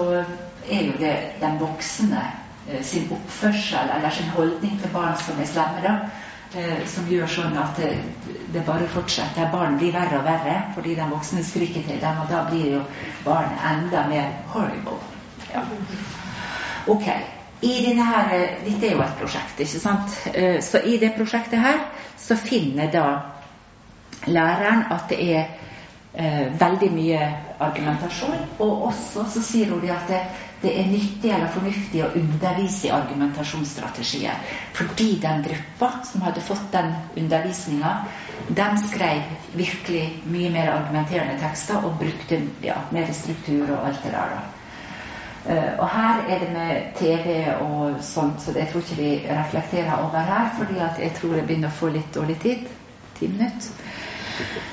[0.69, 2.21] er jo det den voksne
[2.85, 7.79] sin oppførsel eller sin holdning til barn som er slemme, da, som gjør sånn at
[7.79, 7.87] det,
[8.53, 9.49] det, bare fortsetter.
[9.49, 12.83] Barn blir verre og verre fordi den voksne skriker til dem, og da blir jo
[13.25, 14.99] barnet enda mer horrible.
[15.49, 15.65] Ja.
[16.93, 17.09] Ok.
[17.61, 18.29] Her,
[18.63, 20.13] Dette er jo et prosjekt, ikke sant?
[20.33, 21.81] Eh, så i det prosjektet her
[22.17, 23.07] så finner da
[24.31, 25.41] læreren at det er
[26.13, 27.25] eh, veldig mye
[27.59, 28.45] argumentasjon.
[28.63, 30.21] Og også så sier hun at det,
[30.61, 34.39] det, er nyttig eller fornuftig å undervise i argumentasjonsstrategier.
[34.77, 37.91] Fordi den gruppa som hadde fått den undervisninga,
[38.55, 44.15] de skrev virkelig mye mer argumenterende tekster og brukte ja, mer struktur og alt det
[44.15, 44.37] der.
[44.37, 44.58] da.
[45.45, 50.03] Uh, og her er det med TV og sånt, så jeg tror ikke vi reflekterer
[50.03, 50.49] over her.
[50.57, 52.67] fordi jeg tror jeg begynner å få litt dårlig tid.
[53.19, 53.87] Ti minutter.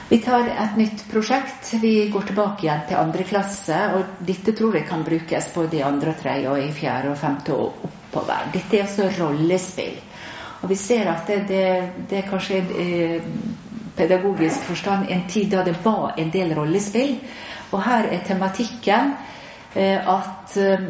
[0.08, 1.72] Vi tar et nytt prosjekt.
[1.82, 3.78] Vi går tilbake igjen til andre klasse.
[3.96, 7.18] Og dette tror jeg kan brukes både i andre og tredje og i fjerde og
[7.18, 8.50] femte og oppover.
[8.54, 9.98] Dette er altså rollespill.
[10.62, 11.64] Og vi ser at det, det,
[12.10, 13.26] det er kanskje eh,
[13.96, 17.18] pedagogisk forstand en tid da det var en del rollespill.
[17.74, 19.36] Og her er tematikken Eh,
[19.77, 20.87] at eh,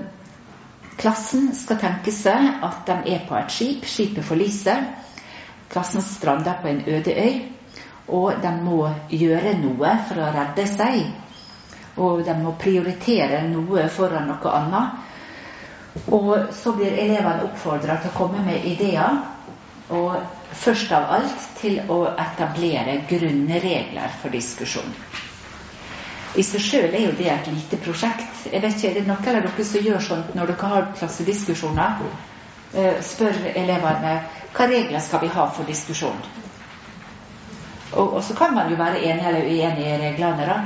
[1.01, 3.87] klassen skal tenke seg at de er på et skip.
[3.89, 4.84] Skipet forliser.
[5.72, 7.37] Klassen strander på en øde øy.
[8.09, 11.01] Og de må gjøre noe for å redde seg.
[11.99, 15.03] Og de må prioritere noe foran noe annet.
[16.12, 19.18] Og så blir elevene oppfordra til å komme med ideer.
[19.97, 20.14] Og
[20.57, 24.95] først av alt til å etablere grunnregler for diskusjon.
[26.34, 28.46] I seg sjøl er jo det et lite prosjekt.
[28.52, 32.02] Jeg vet ikke, Er det noen av dere som gjør sånt når dere har klassediskusjoner?
[32.74, 34.18] Uh, spør elevene
[34.56, 36.18] hva regler skal vi ha for diskusjon.
[37.92, 40.56] Og, og, så kan man jo være enig eller uenig i reglene, da.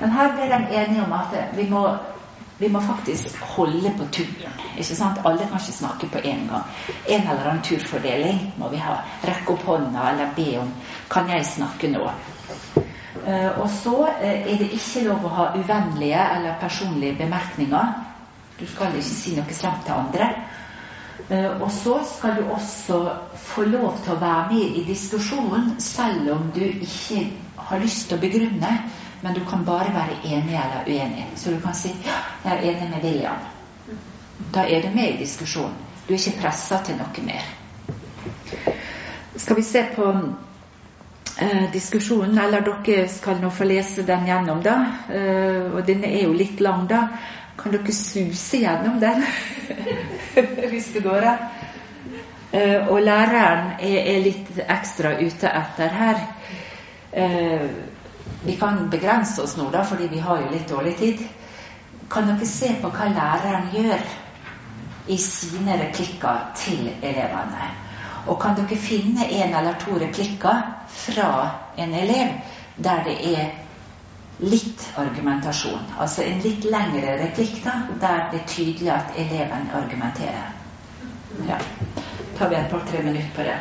[0.00, 1.84] Men her ble de enige om at vi må,
[2.58, 4.58] vi må faktisk holde på turen.
[4.76, 5.20] ikke sant?
[5.24, 6.66] Alle kan ikke snakke på én gang.
[7.08, 8.98] En eller annen turfordeling må vi ha.
[9.24, 10.74] Rekke opp hånda eller be om
[11.10, 12.10] 'Kan jeg snakke nå?'
[13.26, 17.94] Eh, og så eh, er det ikke lov å ha uvennlige eller personlige bemerkninger.
[18.58, 20.28] Du skal ikke si noe slemt til andre.
[21.28, 23.00] Eh, og så skal du også
[23.46, 27.24] få lov til å være med i diskusjonen selv om du ikke
[27.70, 28.76] har lyst til å begrunne
[29.24, 31.26] men du kan bare være enig eller uenig.
[31.36, 33.38] Så du kan si ja, jeg er enig med William.
[34.52, 35.78] Da er du med i diskusjonen.
[36.08, 37.46] Du er ikke pressa til noe mer.
[39.36, 40.10] Skal vi se på
[41.38, 44.76] eh, diskusjonen, eller dere skal nå få lese den gjennom, da.
[45.08, 47.06] Eh, og denne er jo litt lang, da.
[47.58, 49.22] Kan dere suse gjennom den
[50.72, 51.44] hvis det går an?
[52.54, 56.20] Eh, og læreren er, er, litt ekstra ute etter her.
[57.10, 57.64] Eh,
[58.44, 61.24] vi kan begrense oss nå, da, fordi vi har jo litt dårlig tid.
[62.10, 64.04] Kan dere se på hva læreren gjør
[65.10, 67.70] i sine replikker til elevene?
[68.26, 71.28] Og kan dere finne en eller to replikker fra
[71.76, 72.32] en elev
[72.76, 73.50] der det er
[74.38, 75.84] litt argumentasjon?
[75.98, 80.52] Altså en litt lengre replikk da, der det er tydelig at eleven argumenterer.
[81.48, 81.58] Ja.
[82.38, 83.58] tar vi et par-tre minutter på det.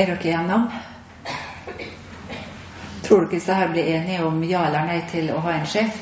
[0.00, 0.62] Er dere igjennom?
[3.04, 5.98] Tror dere disse her blir enige om ja eller nei til å ha en sjef?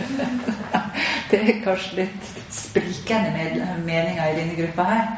[1.30, 3.50] det er kanskje litt sprikende
[3.84, 5.10] meninger i denne gruppa her.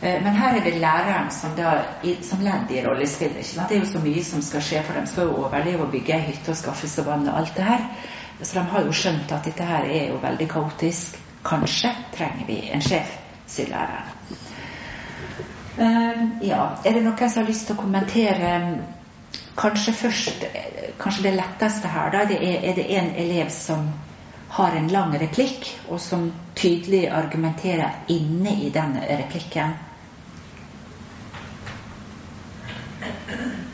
[0.00, 1.74] Eh, men her er det læreren som, da,
[2.24, 3.52] som ledd i rollespillet.
[3.60, 6.16] Det er jo så mye som skal skje, for de skal jo overleve og bygge
[6.16, 7.88] ei hytte og skaffe seg vann og alt det her.
[8.40, 11.20] Så de har jo skjønt at dette her er jo veldig kaotisk.
[11.44, 13.12] Kanskje trenger vi en sjef,
[13.48, 14.48] sier læreren.
[15.80, 18.48] Uh, ja, er det noen som har lyst til å kommentere
[19.56, 20.42] Kanskje først
[21.00, 23.86] Kanskje det letteste her, da, det er, er det en elev som
[24.50, 26.26] har en lang replikk, og som
[26.58, 29.76] tydelig argumenterer inne i den replikken.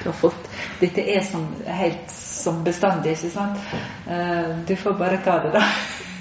[0.00, 0.46] Du har fått
[0.80, 3.58] Dette er som, helt som bestandig, ikke sant?
[4.06, 5.64] Uh, du får bare ta det, da.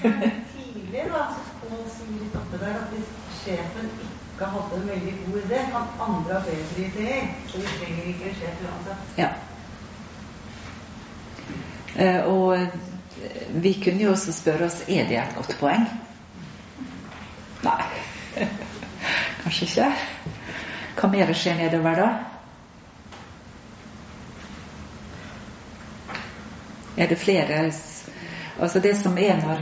[0.02, 1.24] Tidligere
[1.62, 3.10] så sier Toppe der at hvis
[3.40, 7.32] sjefen ikke hadde en veldig god idé, kan andre ha bedre ideer.
[7.48, 9.18] Så vi trenger ikke sjef uansett.
[9.20, 9.34] Ja.
[12.00, 12.68] Uh, og
[13.64, 15.88] vi kunne jo også spørre oss er det et godt poeng.
[17.64, 17.84] Nei,
[19.44, 19.90] kanskje ikke.
[21.00, 22.10] Hva mer skjer nedover da?
[27.00, 27.72] Er det flere
[28.60, 29.62] Altså det som er når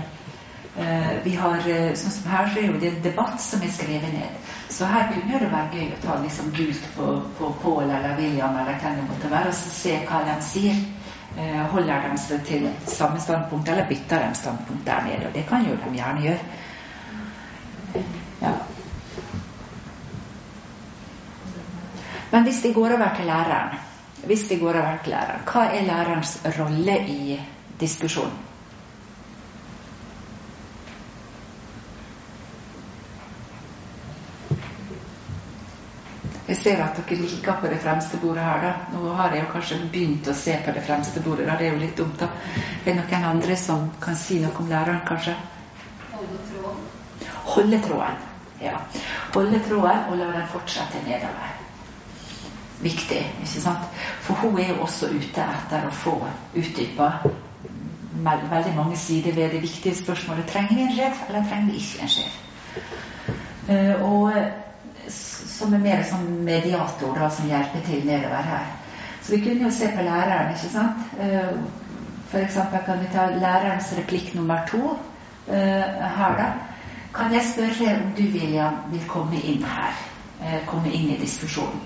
[0.77, 3.71] Uh, vi har uh, Sånn som her, så er jo det en debatt som er
[3.73, 4.51] skrevet ned.
[4.69, 7.07] Så her kunne det være gøy å ta liksom gult på,
[7.39, 10.77] på Paul eller William eller hvem det måtte være, og så se hva de sier.
[11.33, 15.31] Uh, holder de seg til samme standpunkt, eller bytter de standpunkt der nede?
[15.31, 18.05] Og det kan jo de gjerne gjøre.
[18.43, 18.53] Ja.
[22.29, 23.86] Men hvis de går over til læreren
[24.28, 27.39] hvis vi går over til læreren, hva er lærerens rolle i
[27.80, 28.43] diskusjonen?
[36.47, 38.61] Jeg ser at dere liker på det fremste bordet her.
[38.61, 38.73] da.
[38.93, 41.45] Nå har jeg jo kanskje begynt å se på det fremste bordet.
[41.47, 41.57] da.
[41.59, 42.19] Det er jo litt dumt.
[42.19, 42.30] da.
[42.86, 45.36] Er det noen andre som kan si noe om læreren, kanskje?
[46.13, 46.88] Holde tråden.
[47.43, 48.25] Holde tråden,
[48.61, 48.80] ja.
[49.36, 51.66] Holde tråden og la den fortsette nedover
[52.82, 53.34] viktig.
[53.39, 53.86] ikke sant?
[54.21, 56.17] For hun er jo også ute etter å få
[56.55, 57.11] utdypa
[58.28, 62.01] veldig mange sider ved det viktige spørsmålet trenger vi en sjef, eller trenger vi ikke
[62.03, 62.39] en sjef.
[63.69, 64.34] Uh, og
[65.09, 68.65] som er mer som mediator, da, som hjelper til nedover her.
[69.21, 71.05] Så vi kunne jo se på læreren, ikke sant.
[71.17, 72.32] F.eks.
[72.32, 75.53] for eksempel kan vi ta lærerens replikk nummer to uh,
[76.17, 76.51] her, da.
[77.15, 79.95] Kan jeg spørre om du, William, vil komme inn her?
[80.65, 81.82] komme inn i diskusjonen.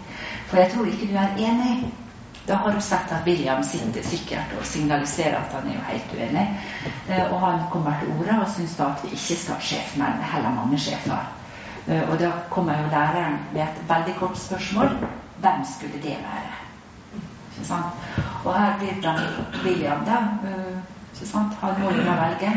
[0.51, 1.93] For jeg tror ikke du er enig.
[2.47, 6.15] Da har du sett at William sitter sikkert og signaliserer at han er jo helt
[6.17, 6.43] uenig.
[7.07, 9.93] Eh, og han kommer til orde og syns da at vi ikke skal ha sjef,
[10.01, 11.29] men heller mange sjefer.
[11.87, 14.91] Eh, og da kommer jo læreren med et veldig kort spørsmål.
[15.39, 16.51] Hvem skulle det være?
[18.45, 19.15] Og her blir da
[19.63, 20.17] William, da.
[21.23, 21.53] sant?
[21.61, 22.51] Han må jo da velge.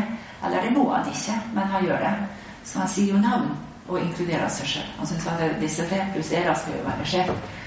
[0.45, 2.15] Eller det må han ikke, men han gjør det.
[2.63, 3.51] Så han sier jo navn
[3.87, 4.97] og inkluderer seg selv.
[4.97, 7.61] Han syns at disse tre pluss dere skal jo være sjef.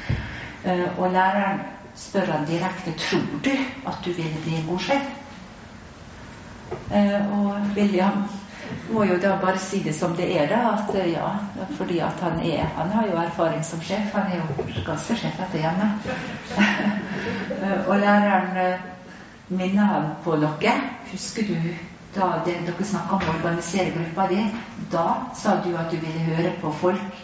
[0.98, 1.60] Og læreren
[1.94, 3.50] spør han direkte tror du
[3.86, 5.02] at du vil bli god sjef.
[7.32, 8.24] Og William
[8.90, 10.60] må jo da bare si det som det er, da.
[10.76, 11.28] At ja,
[11.76, 14.12] fordi at han er Han har jo erfaring som sjef.
[14.14, 15.92] Han er jo ganske sjef etter hjemme.
[17.88, 18.80] og læreren
[19.48, 20.74] minner han på noe.
[21.12, 21.54] Husker du
[22.14, 24.44] da det, dere snakka om å organisere gruppa di?
[24.92, 27.20] Da sa du at du ville høre på folk,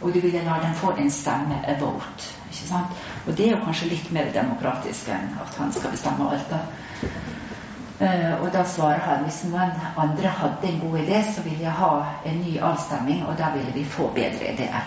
[0.00, 2.39] og du ville la dem få en stemme, a vote.
[2.60, 2.96] Ikke sant?
[3.26, 6.50] Og det er jo kanskje litt mer demokratisk enn at han skal bestemme alt.
[6.50, 6.58] da.
[8.00, 11.72] Uh, og da svarer han hvis noen andre hadde en god idé, så ville jeg
[11.76, 11.90] ha
[12.28, 14.86] en ny avstemning, og da ville vi få bedre ideer.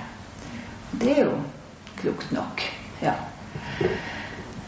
[1.01, 1.35] Det er jo
[1.99, 2.63] klokt nok.
[3.01, 3.13] Ja.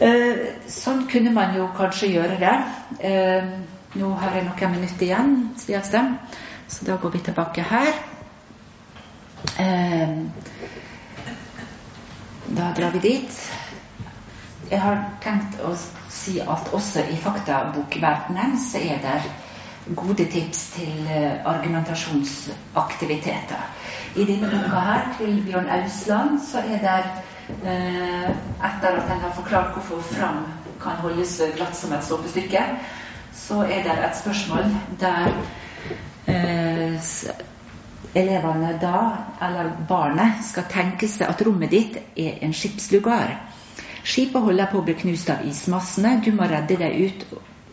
[0.02, 2.56] Uh, sånn kunne man jo kanskje gjøre det.
[3.02, 3.54] Uh,
[3.98, 5.94] nå har jeg noen minutter igjen, sies.
[6.66, 7.94] Så da går vi tilbake her.
[12.48, 13.50] Da drar vi dit.
[14.70, 15.76] Jeg har tenkt å
[16.10, 19.22] si at også i faktabokverdenen så er det
[19.94, 21.08] gode tips til
[21.46, 23.62] argumentasjonsaktiviteter.
[24.16, 27.04] I denne boka her, til Bjørn Ausland, så er det
[27.62, 28.30] eh,
[28.68, 30.38] etter at en har forklart hvorfor Fram
[30.82, 32.62] kan holdes glatt som et såpestykke,
[33.36, 34.64] så er det et spørsmål
[35.00, 35.28] der
[36.26, 37.00] eh,
[38.16, 39.00] elevene da,
[39.42, 43.36] eller barnet, skal tenke seg at rommet ditt er en skipslugar.
[44.06, 46.20] Skipet holder på å bli knust av ismassene.
[46.24, 47.26] Du må redde deg ut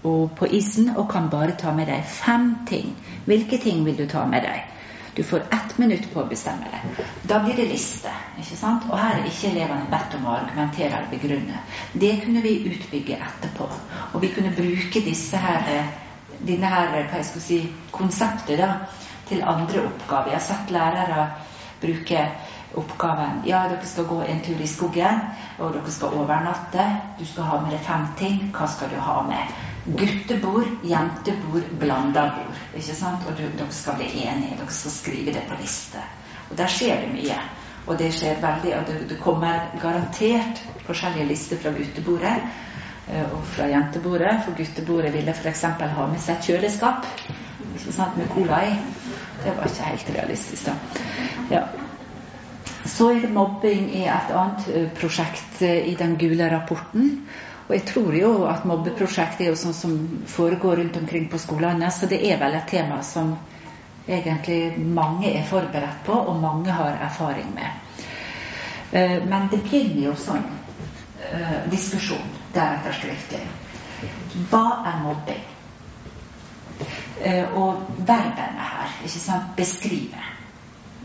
[0.04, 2.96] på isen og kan bare ta med deg fem ting.
[3.26, 4.70] Hvilke ting vil du ta med deg?
[5.16, 7.04] Du får ett minutt på å bestemme deg.
[7.30, 8.10] Da blir det liste.
[8.40, 8.88] ikke sant?
[8.90, 11.62] Og her er ikke elevene bedt om å argumentere eller begrunne.
[11.94, 13.70] Det kunne vi utbygge etterpå.
[14.14, 15.70] Og vi kunne bruke disse her,
[16.42, 17.60] denne her, hva jeg skal si,
[17.94, 18.72] konseptet da,
[19.34, 20.32] til andre oppgaver.
[20.32, 21.28] Jeg har sett lærere
[21.82, 22.26] bruke
[22.80, 23.44] oppgaven.
[23.46, 25.22] Ja, dere skal gå en tur i skogen,
[25.60, 26.86] og dere skal overnatte.
[27.20, 28.40] Du skal ha med deg fem ting.
[28.56, 29.54] Hva skal du ha med?
[30.00, 32.62] Guttebord, jentebord, blanda bord.
[32.74, 33.26] Ikke sant?
[33.28, 34.58] Og du, dere skal bli enige.
[34.62, 36.04] Dere skal skrive det på liste.
[36.50, 37.40] Og der skjer det mye.
[37.84, 42.38] Og det skjer veldig, og det, det kommer garantert forskjellige lister fra guttebordet
[43.08, 44.36] og fra jentebordet.
[44.46, 45.64] For guttebordet ville f.eks.
[45.64, 47.08] ha med seg kjøleskap
[47.92, 48.76] sant, med cola i.
[49.44, 50.76] Det var ikke helt realistisk, da.
[51.52, 51.64] Ja.
[52.86, 57.26] Så er det mobbing i et annet prosjekt i den gule rapporten.
[57.68, 59.96] Og jeg tror jo at mobbeprosjekt er jo sånn som
[60.28, 63.38] foregår rundt omkring på skolene, så det er vel et tema som
[64.04, 68.04] egentlig mange er forberedt på, og mange har erfaring med.
[69.32, 70.44] Men det begynner jo sånn
[71.72, 73.42] diskusjon deretter skriftlig.
[74.52, 75.50] Hva er mobbing?
[77.56, 80.24] Og verbene her, ikke sant, beskrive,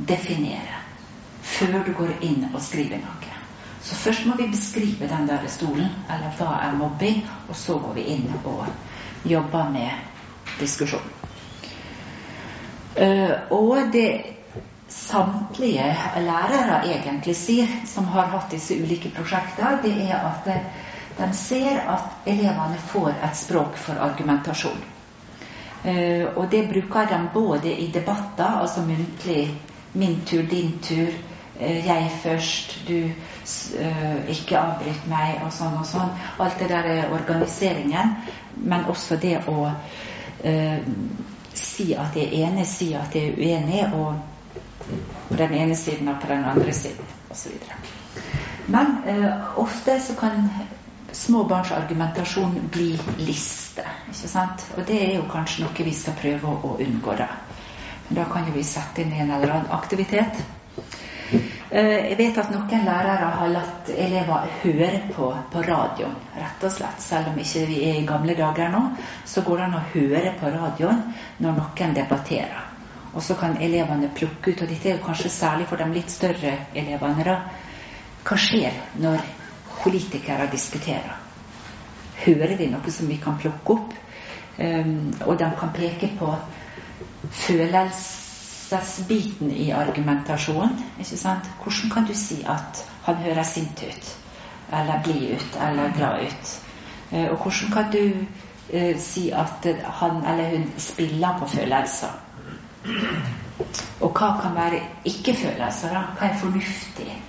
[0.09, 0.83] definere
[1.49, 3.35] før du går inn og skriver noe.
[3.83, 7.95] Så først må vi beskrive den der stolen, eller hva er mobbing, og så går
[7.97, 8.67] vi inn og
[9.25, 11.07] jobber med diskusjon.
[12.99, 14.11] Uh, og det
[14.91, 15.87] samtlige
[16.27, 20.49] lærere egentlig sier, som har hatt disse ulike prosjektene, det er at
[21.19, 24.85] de ser at elevene får et språk for argumentasjon.
[25.85, 29.49] Uh, og det bruker de både i debatter, altså muntlig
[29.95, 31.11] min tur, din tur,
[31.59, 36.13] jeg først, du uh, ikke avbryt meg, og sånn og sånn.
[36.39, 38.15] Alt det der er organiseringen.
[38.59, 39.73] Men også det å
[41.55, 44.15] si at jeg er enig, si at jeg er uenig, og
[45.29, 47.55] på den ene siden og på den andre siden, osv.
[48.71, 48.95] Men
[49.59, 50.47] ofte så kan
[51.19, 53.85] småbarns argumentasjon bli liste.
[54.11, 54.67] ikke sant?
[54.77, 57.29] Og det er jo kanskje noe vi skal prøve å, unngå, da.
[58.09, 60.39] Men da kan jo vi sette inn en eller annen aktivitet.
[61.69, 67.03] Jeg vet at noen lærere har latt elever høre på, på radioen, rett og slett.
[67.05, 68.81] Selv om ikke vi er i gamle dager nå,
[69.29, 71.03] så går det an å høre på radioen
[71.45, 72.65] når noen debatterer.
[73.13, 76.13] Og så kan elevene plukke ut, og dette er jo kanskje særlig for de litt
[76.13, 77.37] større elevene, da.
[78.25, 79.21] Hva skjer når
[79.83, 81.17] politikere diskuterer?
[82.25, 83.93] Hører de noe som vi kan plukke opp?
[84.59, 86.37] Um, og de kan peke på
[87.31, 90.85] følelsesbiten i argumentasjonen.
[90.99, 91.51] ikke sant?
[91.63, 94.17] Hvordan kan du si at han høres sint ut,
[94.73, 96.63] eller blid ut, eller glad ut?
[97.13, 98.13] Og hvordan kan du
[98.75, 99.67] uh, si at
[100.01, 102.09] han eller hun spiller på følelser?
[104.01, 105.89] Og hva kan være ikke-følelser?
[106.19, 107.23] Hva er fornuftig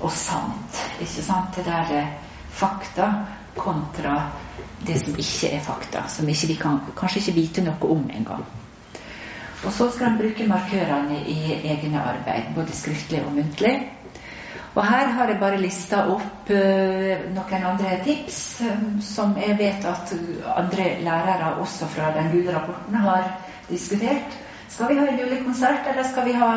[0.00, 0.82] og sant?
[1.00, 1.56] ikke sant?
[1.56, 2.14] Det der
[2.50, 3.10] fakta
[3.58, 4.30] kontra
[4.86, 6.06] det som ikke er fakta.
[6.08, 8.46] Som ikke vi kan kanskje ikke vite noe om engang.
[9.66, 13.74] Og så skal en bruke markørene i egne arbeid, både skriftlig og muntlig.
[14.74, 19.86] Og her har jeg bare lista opp uh, noen andre tips um, som jeg vet
[19.88, 20.12] at
[20.54, 23.32] andre lærere, også fra den gule rapporten, har
[23.70, 24.36] diskutert.
[24.68, 26.52] Skal vi ha julekonsert, eller skal vi ha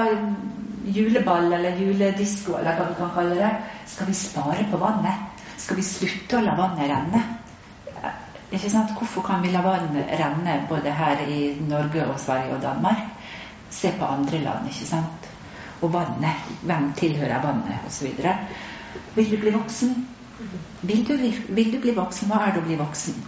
[0.85, 3.51] juleball eller juledisko, eller hva vi kan kalle det?
[3.87, 5.45] Skal vi spare på vannet?
[5.57, 7.21] Skal vi slutte å la vannet renne?
[8.51, 8.91] Ikke sant?
[8.97, 13.05] Hvorfor kan vi la vann renne både her i Norge og Sverige og Danmark?
[13.71, 15.29] Se på andre land, ikke sant?
[15.81, 16.49] Og vannet.
[16.67, 17.85] Hvem tilhører vannet?
[17.87, 18.11] Osv.
[19.15, 19.95] Vil du bli voksen?
[20.81, 21.13] Vil du,
[21.55, 22.27] vil du, bli voksen?
[22.27, 23.21] Hva er det å bli voksen?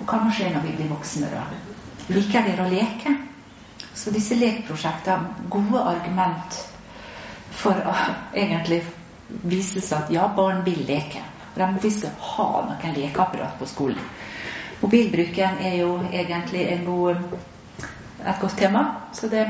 [0.00, 1.46] Og hva må skje når vi blir voksne, da?
[2.12, 3.16] Liker dere å leke?
[3.94, 6.60] Så disse lekprosjektene, gode argument
[7.56, 7.94] for å
[8.34, 8.82] egentlig
[9.42, 11.22] vise seg at ja, barn vil leke.
[11.54, 14.00] De skal ha noen lekeapparat på skolen.
[14.82, 17.20] Mobilbruken er jo egentlig god,
[18.26, 18.82] et godt tema,
[19.14, 19.44] så det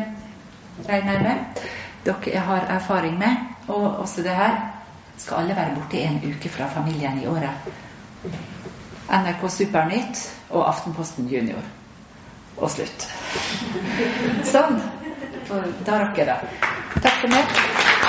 [0.89, 1.63] regner jeg med.
[2.05, 3.37] Dere har erfaring med.
[3.69, 4.59] Og også det her
[5.17, 7.71] skal alle være borte en uke fra familien i året.
[9.09, 11.63] NRK Supernytt og Aftenposten Junior.
[12.59, 13.07] Og slutt.
[14.49, 14.83] Sånn.
[15.85, 16.17] Da rakk.
[17.03, 18.02] Takk for meg.